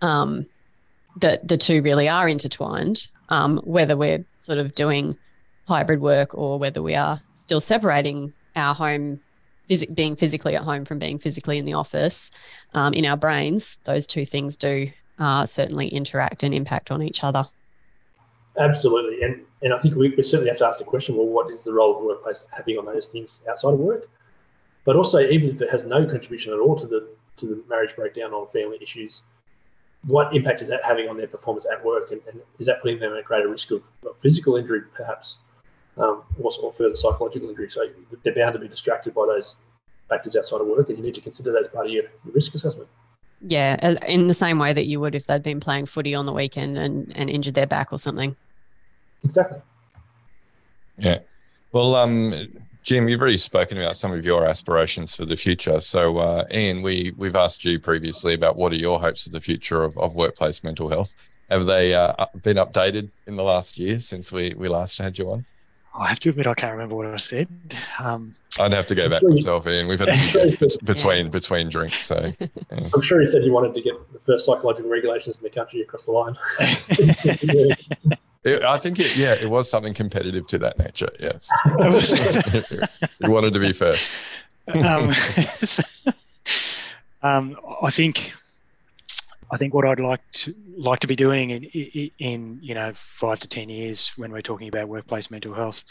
[0.00, 0.46] um,
[1.16, 5.16] that the two really are intertwined, um, whether we're sort of doing
[5.66, 9.20] hybrid work or whether we are still separating our home
[9.70, 12.30] phys- being physically at home from being physically in the office
[12.74, 17.22] um, in our brains those two things do uh, certainly interact and impact on each
[17.22, 17.46] other
[18.58, 21.50] absolutely and and i think we, we certainly have to ask the question well what
[21.50, 24.08] is the role of the workplace having on those things outside of work
[24.84, 27.94] but also even if it has no contribution at all to the to the marriage
[27.96, 29.22] breakdown or family issues
[30.08, 32.98] what impact is that having on their performance at work and, and is that putting
[32.98, 33.82] them at greater risk of
[34.20, 35.38] physical injury perhaps
[35.96, 37.70] um, or, or further psychological injury.
[37.70, 37.86] So
[38.22, 39.56] they're bound to be distracted by those
[40.08, 42.34] factors outside of work, and you need to consider that as part of your, your
[42.34, 42.88] risk assessment.
[43.40, 46.32] Yeah, in the same way that you would if they'd been playing footy on the
[46.32, 48.36] weekend and, and injured their back or something.
[49.24, 49.60] Exactly.
[50.98, 51.18] Yeah.
[51.72, 52.48] Well, um,
[52.82, 55.80] Jim, you've already spoken about some of your aspirations for the future.
[55.80, 59.40] So, uh, Ian, we we've asked you previously about what are your hopes for the
[59.40, 61.14] future of, of workplace mental health.
[61.48, 65.30] Have they uh, been updated in the last year since we we last had you
[65.30, 65.46] on?
[65.94, 67.48] I have to admit I can't remember what I said.
[68.02, 69.88] Um, I'd have to go back myself, Ian.
[69.88, 72.46] We've had a few between between drinks, so yeah.
[72.94, 75.82] I'm sure he said he wanted to get the first psychological regulations in the country
[75.82, 76.34] across the line.
[78.44, 81.10] It, I think it, yeah, it was something competitive to that nature.
[81.20, 81.48] Yes,
[83.20, 84.20] you wanted to be first.
[84.68, 85.10] um,
[87.22, 88.32] um, I think
[89.50, 91.64] I think what I'd like to like to be doing in,
[92.18, 95.84] in you know five to ten years when we're talking about workplace mental health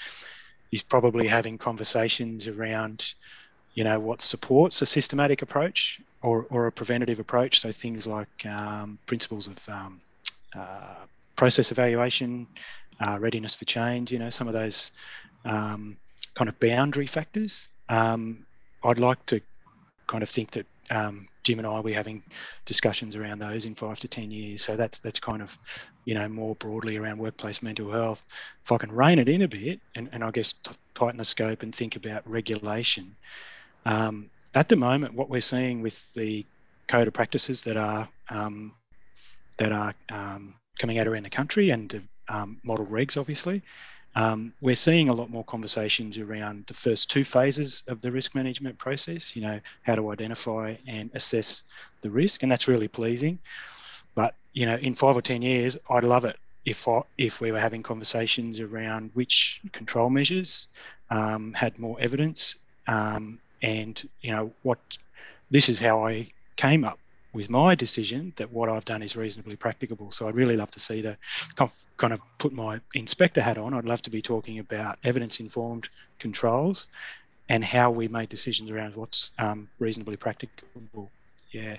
[0.72, 3.14] is probably having conversations around
[3.76, 7.60] you know what supports a systematic approach or, or a preventative approach.
[7.60, 10.02] So things like um, principles of um,
[10.56, 11.06] uh,
[11.42, 12.46] process evaluation,
[13.00, 14.12] uh, readiness for change.
[14.12, 14.92] You know some of those
[15.44, 15.98] um,
[16.36, 17.70] kind of boundary factors.
[17.90, 18.46] Um,
[18.84, 19.42] I'd like to
[20.06, 22.22] kind of think that um, Jim and I will be having
[22.66, 24.62] discussions around those in five to ten years.
[24.62, 25.58] So that's that's kind of,
[26.06, 28.24] you know, more broadly around workplace mental health.
[28.64, 31.26] If I can rein it in a bit, and, and I guess t- tighten the
[31.26, 33.16] scope and think about regulation.
[33.88, 36.46] Um, at the moment, what we're seeing with the
[36.88, 38.76] code of practices that are um,
[39.58, 43.62] that are um, coming out around the country and um, model regs, obviously,
[44.16, 48.36] um, we're seeing a lot more conversations around the first two phases of the risk
[48.36, 49.36] management process.
[49.36, 51.64] You know, how to identify and assess
[52.02, 53.40] the risk, and that's really pleasing.
[54.16, 57.52] But you know, in five or ten years, I'd love it if I, if we
[57.52, 60.68] were having conversations around which control measures
[61.10, 62.56] um, had more evidence,
[62.88, 64.80] um, and you know what.
[65.52, 66.98] This is how I came up
[67.34, 70.12] with my decision that what I've done is reasonably practicable.
[70.12, 71.18] So I'd really love to see the
[71.56, 73.74] kind of put my inspector hat on.
[73.74, 76.90] I'd love to be talking about evidence informed controls
[77.50, 81.10] and how we made decisions around what's um, reasonably practicable.
[81.52, 81.78] Yeah.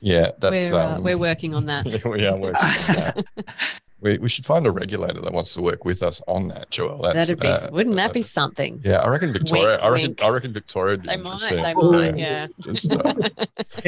[0.00, 1.84] Yeah, that's we're, uh, um, we're working on that.
[2.04, 3.24] we are working on that.
[4.00, 7.02] We, we should find a regulator that wants to work with us on that, Joelle.
[7.02, 8.80] That's, That'd be uh, wouldn't that be something?
[8.82, 9.72] Yeah, I reckon Victoria.
[9.72, 10.24] Wink, I reckon wink.
[10.24, 10.96] I reckon Victoria.
[10.96, 11.50] They might.
[11.50, 12.18] They might.
[12.18, 12.46] Yeah.
[12.60, 13.12] Just, uh,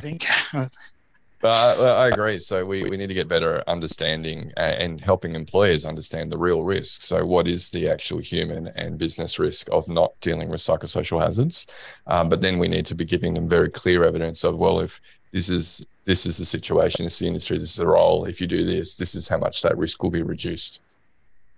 [0.00, 0.26] think.
[1.42, 2.38] But I, I, agree.
[2.38, 7.02] So we, we need to get better understanding and helping employers understand the real risk.
[7.02, 11.66] So what is the actual human and business risk of not dealing with psychosocial hazards?
[12.06, 15.00] Um, but then we need to be giving them very clear evidence of well, if
[15.32, 18.24] this is this is the situation, this is the industry, this is the role.
[18.24, 20.80] If you do this, this is how much that risk will be reduced.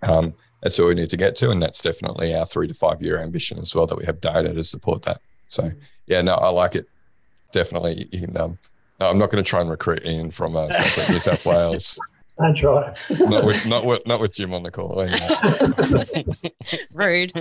[0.03, 3.03] Um, that's what we need to get to, and that's definitely our three to five
[3.03, 3.87] year ambition as well.
[3.87, 5.21] That we have data to support that.
[5.49, 5.73] So
[6.07, 6.89] yeah, no, I like it
[7.55, 8.11] definitely.
[8.37, 8.59] um,
[9.01, 11.99] I'm not going to try and recruit Ian from uh, South, New South Wales.
[12.37, 12.93] I try.
[13.11, 15.07] not with not with not with Jim on the call.
[16.93, 17.33] Rude.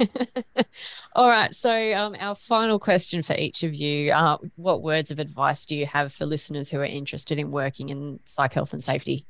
[1.14, 1.54] All right.
[1.54, 5.76] So, um, our final question for each of you: uh, What words of advice do
[5.76, 9.26] you have for listeners who are interested in working in psych health and safety?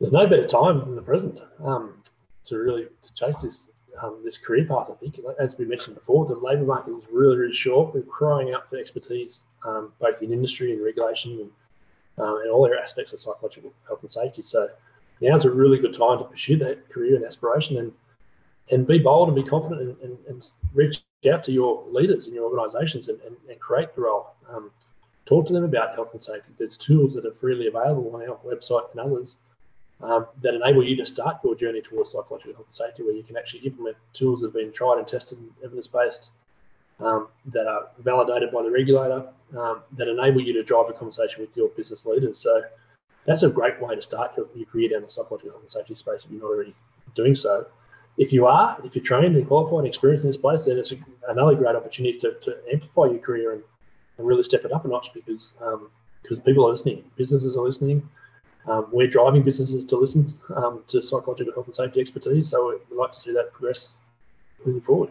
[0.00, 2.00] There's no better time than the present um,
[2.44, 3.68] to really to chase this
[4.02, 4.88] um, this career path.
[4.90, 7.94] I think, as we mentioned before, the labour market is really, really short.
[7.94, 11.50] We're crying out for expertise, um, both in industry and regulation, and
[12.16, 14.42] um, and all aspects of psychological health and safety.
[14.42, 14.68] So
[15.20, 17.92] now's a really good time to pursue that career and aspiration, and
[18.70, 22.34] and be bold and be confident, and, and, and reach out to your leaders in
[22.34, 24.34] your organisations and, and, and, create the role.
[24.50, 24.70] Um,
[25.24, 26.52] talk to them about health and safety.
[26.58, 29.38] There's tools that are freely available on our website and others
[30.04, 33.22] um, that enable you to start your journey towards psychological health and safety, where you
[33.22, 36.30] can actually implement tools that have been tried and tested evidence based,
[37.00, 39.26] um, that are validated by the regulator,
[39.56, 42.38] um, that enable you to drive a conversation with your business leaders.
[42.38, 42.62] So
[43.24, 45.94] that's a great way to start your, your career down the psychological health and safety
[45.94, 46.74] space if you're not already
[47.14, 47.66] doing so.
[48.16, 50.92] If you are, if you're trained and qualified and experienced in this space, then it's
[50.92, 50.96] a,
[51.28, 53.62] another great opportunity to, to amplify your career and,
[54.18, 55.54] and really step it up a notch because
[56.22, 58.08] because um, people are listening, businesses are listening.
[58.66, 62.96] Um, we're driving businesses to listen um, to psychological health and safety expertise, so we'd
[62.96, 63.92] like to see that progress
[64.64, 65.10] moving forward.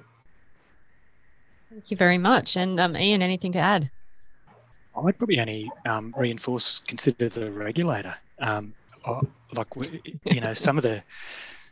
[1.70, 2.56] Thank you very much.
[2.58, 3.90] And um, Ian, anything to add?
[4.96, 8.16] I'd probably only um, reinforce consider the regulator.
[8.40, 8.74] Um,
[9.56, 9.68] like
[10.26, 11.04] you know, some of the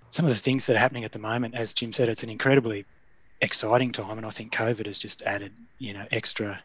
[0.10, 2.30] some of the things that are happening at the moment, as Jim said, it's an
[2.30, 2.86] incredibly
[3.42, 6.62] exciting time, and I think COVID has just added you know extra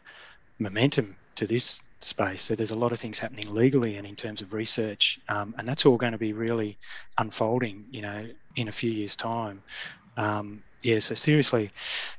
[0.59, 2.43] momentum to this space.
[2.43, 5.67] So there's a lot of things happening legally and in terms of research, um, and
[5.67, 6.77] that's all going to be really
[7.17, 9.61] unfolding, you know, in a few years' time.
[10.17, 11.69] Um, yeah, so seriously,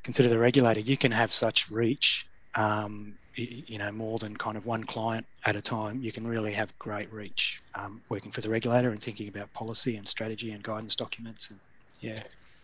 [0.03, 0.81] consider the regulator.
[0.81, 5.57] You can have such reach, um, you know, more than kind of one client at
[5.57, 6.01] a time.
[6.03, 9.97] You can really have great reach um, working for the regulator and thinking about policy
[9.97, 11.51] and strategy and guidance documents.
[11.51, 11.59] And
[12.01, 12.23] yeah.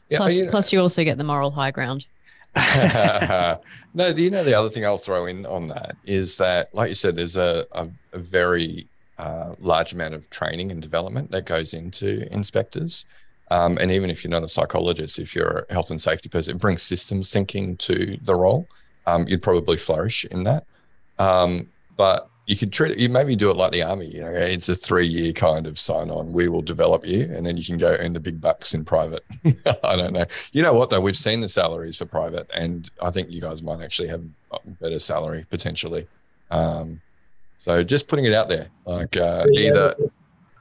[0.09, 2.07] yeah plus, you plus, you also get the moral high ground.
[3.95, 6.95] no, you know the other thing I'll throw in on that is that, like you
[6.95, 8.87] said, there's a, a, a very
[9.19, 13.07] uh, large amount of training and development that goes into inspectors.
[13.51, 16.57] Um, and even if you're not a psychologist, if you're a health and safety person,
[16.57, 18.67] it brings systems thinking to the role.
[19.07, 20.65] Um, you'd probably flourish in that.
[21.19, 24.31] Um, but you could treat it, you maybe do it like the army, you know,
[24.31, 26.33] it's a three year kind of sign on.
[26.33, 29.25] We will develop you and then you can go earn the big bucks in private.
[29.85, 30.25] I don't know.
[30.53, 31.01] You know what though?
[31.01, 34.23] We've seen the salaries for private and I think you guys might actually have
[34.81, 36.07] better salary potentially.
[36.51, 37.01] Um,
[37.57, 39.95] so just putting it out there, like uh, either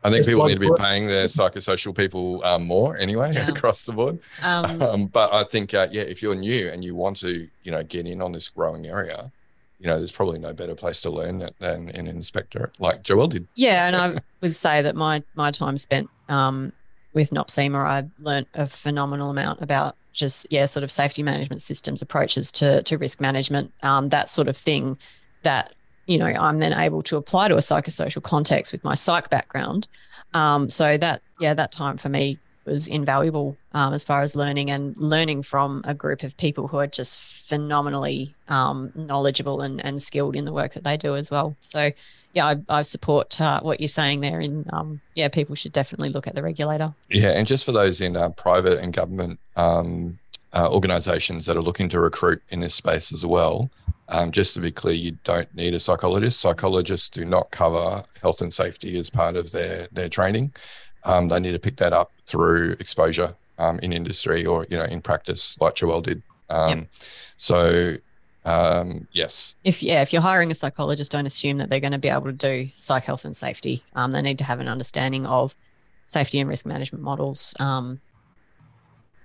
[0.03, 3.47] I think people need to be paying their psychosocial people um, more anyway yeah.
[3.49, 4.19] across the board.
[4.43, 7.71] Um, um, but I think, uh, yeah, if you're new and you want to, you
[7.71, 9.31] know, get in on this growing area,
[9.83, 13.29] you know, there's probably no better place to learn that than an inspector like Joelle
[13.29, 13.47] did.
[13.55, 16.71] Yeah, and I would say that my my time spent um,
[17.13, 22.01] with NOPSEMA, I learnt a phenomenal amount about just yeah, sort of safety management systems,
[22.01, 24.97] approaches to to risk management, um, that sort of thing.
[25.41, 25.73] That
[26.05, 29.89] you know, I'm then able to apply to a psychosocial context with my psych background.
[30.33, 34.69] Um, so that yeah, that time for me was invaluable um, as far as learning
[34.69, 40.01] and learning from a group of people who are just phenomenally um, knowledgeable and, and
[40.01, 41.55] skilled in the work that they do as well.
[41.59, 41.91] So,
[42.33, 44.39] yeah, I, I support uh, what you're saying there.
[44.39, 46.93] In um, yeah, people should definitely look at the regulator.
[47.09, 50.17] Yeah, and just for those in uh, private and government um,
[50.53, 53.69] uh, organisations that are looking to recruit in this space as well,
[54.09, 56.39] um, just to be clear, you don't need a psychologist.
[56.39, 60.53] Psychologists do not cover health and safety as part of their their training
[61.05, 64.85] um, they need to pick that up through exposure um, in industry or you know
[64.85, 66.21] in practice, like Joelle did.
[66.49, 66.87] Um, yep.
[67.37, 67.97] So
[68.45, 69.55] um, yes.
[69.63, 72.25] If yeah, if you're hiring a psychologist, don't assume that they're going to be able
[72.25, 73.83] to do psych health and safety.
[73.95, 75.55] Um, they need to have an understanding of
[76.05, 78.01] safety and risk management models, um,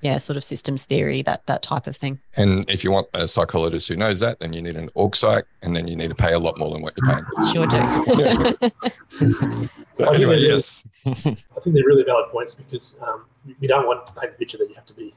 [0.00, 2.20] yeah, sort of systems theory, that that type of thing.
[2.36, 5.44] And if you want a psychologist who knows that, then you need an org psych,
[5.62, 7.24] and then you need to pay a lot more than what you're paying.
[7.52, 7.78] Sure do.
[9.92, 10.86] so anyway, yes.
[11.06, 13.24] I think they're really valid points because um,
[13.60, 15.14] you don't want to paint the picture that you have to be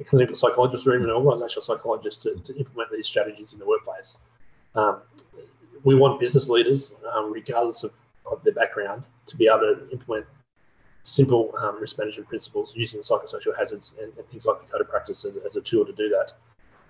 [0.00, 3.66] a clinical psychologist or even an organizational psychologist to, to implement these strategies in the
[3.66, 4.18] workplace.
[4.74, 5.00] Um,
[5.84, 7.92] we want business leaders, um, regardless of,
[8.30, 10.26] of their background, to be able to implement
[11.08, 14.88] simple um, risk management principles using psychosocial hazards and, and, things like the code of
[14.88, 16.32] practice as, as a tool to do that.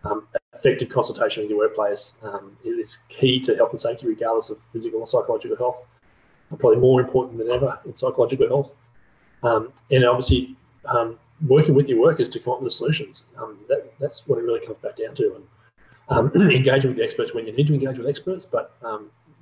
[0.04, 4.58] Um, effective consultation with your workplace um, is key to health and safety, regardless of
[4.72, 5.84] physical or psychological health.
[6.58, 8.74] Probably more important than ever in psychological health.
[9.42, 10.56] Um, and obviously,
[10.86, 13.22] um, working with your workers to come up with solutions.
[13.36, 15.42] Um, that, that's what it really comes back down to.
[16.08, 18.74] And engaging with the experts when you need to engage with experts, but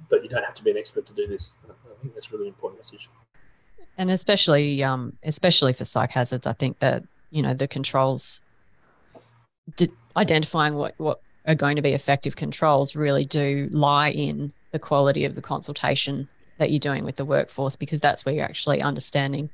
[0.09, 1.53] but you don't have to be an expert to do this.
[1.69, 3.09] I think that's a really important message
[3.99, 8.41] and especially um, especially for psych hazards, I think that you know the controls,
[10.17, 15.25] identifying what what are going to be effective controls, really do lie in the quality
[15.25, 16.29] of the consultation
[16.59, 19.51] that you're doing with the workforce, because that's where you're actually understanding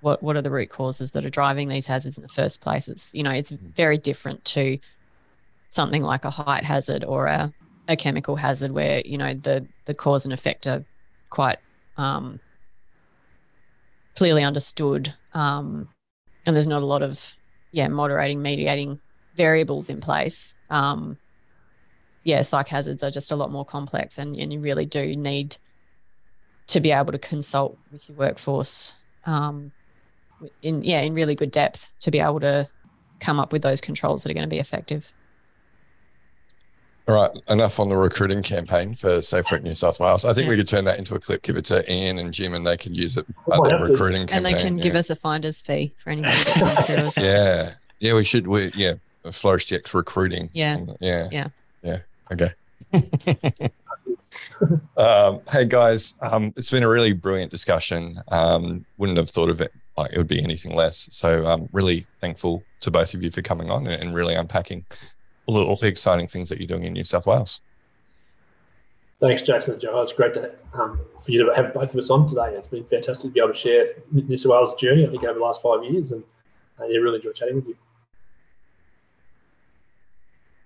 [0.00, 2.88] what what are the root causes that are driving these hazards in the first place.
[2.88, 3.68] It's you know it's mm-hmm.
[3.68, 4.78] very different to
[5.68, 7.52] something like a height hazard or a,
[7.88, 10.84] a chemical hazard where you know the the cause and effect are
[11.30, 11.58] quite
[11.96, 12.40] um,
[14.16, 15.14] clearly understood.
[15.34, 15.88] Um,
[16.46, 17.34] and there's not a lot of,
[17.72, 19.00] yeah, moderating, mediating
[19.34, 20.54] variables in place.
[20.70, 21.18] Um,
[22.24, 25.56] yeah, psych hazards are just a lot more complex, and, and you really do need
[26.66, 28.94] to be able to consult with your workforce
[29.24, 29.70] um,
[30.62, 32.68] in yeah in really good depth to be able to
[33.20, 35.12] come up with those controls that are going to be effective.
[37.08, 40.24] All right, enough on the recruiting campaign for SafeWork New South Wales.
[40.24, 40.50] I think yeah.
[40.50, 42.76] we could turn that into a clip, give it to Ian and Jim, and they
[42.76, 44.36] can use it at their recruiting campaign.
[44.36, 44.82] And they can yeah.
[44.82, 46.34] give us a finder's fee for anybody
[47.16, 48.48] Yeah, yeah, we should.
[48.48, 48.94] We yeah,
[49.30, 50.50] Flourish DX recruiting.
[50.52, 51.48] Yeah, yeah, yeah,
[51.82, 51.98] yeah.
[52.32, 52.48] Okay.
[54.96, 58.18] um, hey guys, um, it's been a really brilliant discussion.
[58.32, 61.08] Um, wouldn't have thought of it like it would be anything less.
[61.12, 64.84] So I'm really thankful to both of you for coming on and, and really unpacking
[65.46, 67.60] all the exciting things that you're doing in New South Wales.
[69.18, 70.02] Thanks, Jason and Joe.
[70.02, 72.54] It's great to um, for you to have both of us on today.
[72.54, 75.06] It's been fantastic to be able to share New South Wales' journey.
[75.06, 76.22] I think over the last five years, and
[76.78, 77.76] uh, yeah, really enjoyed chatting with you.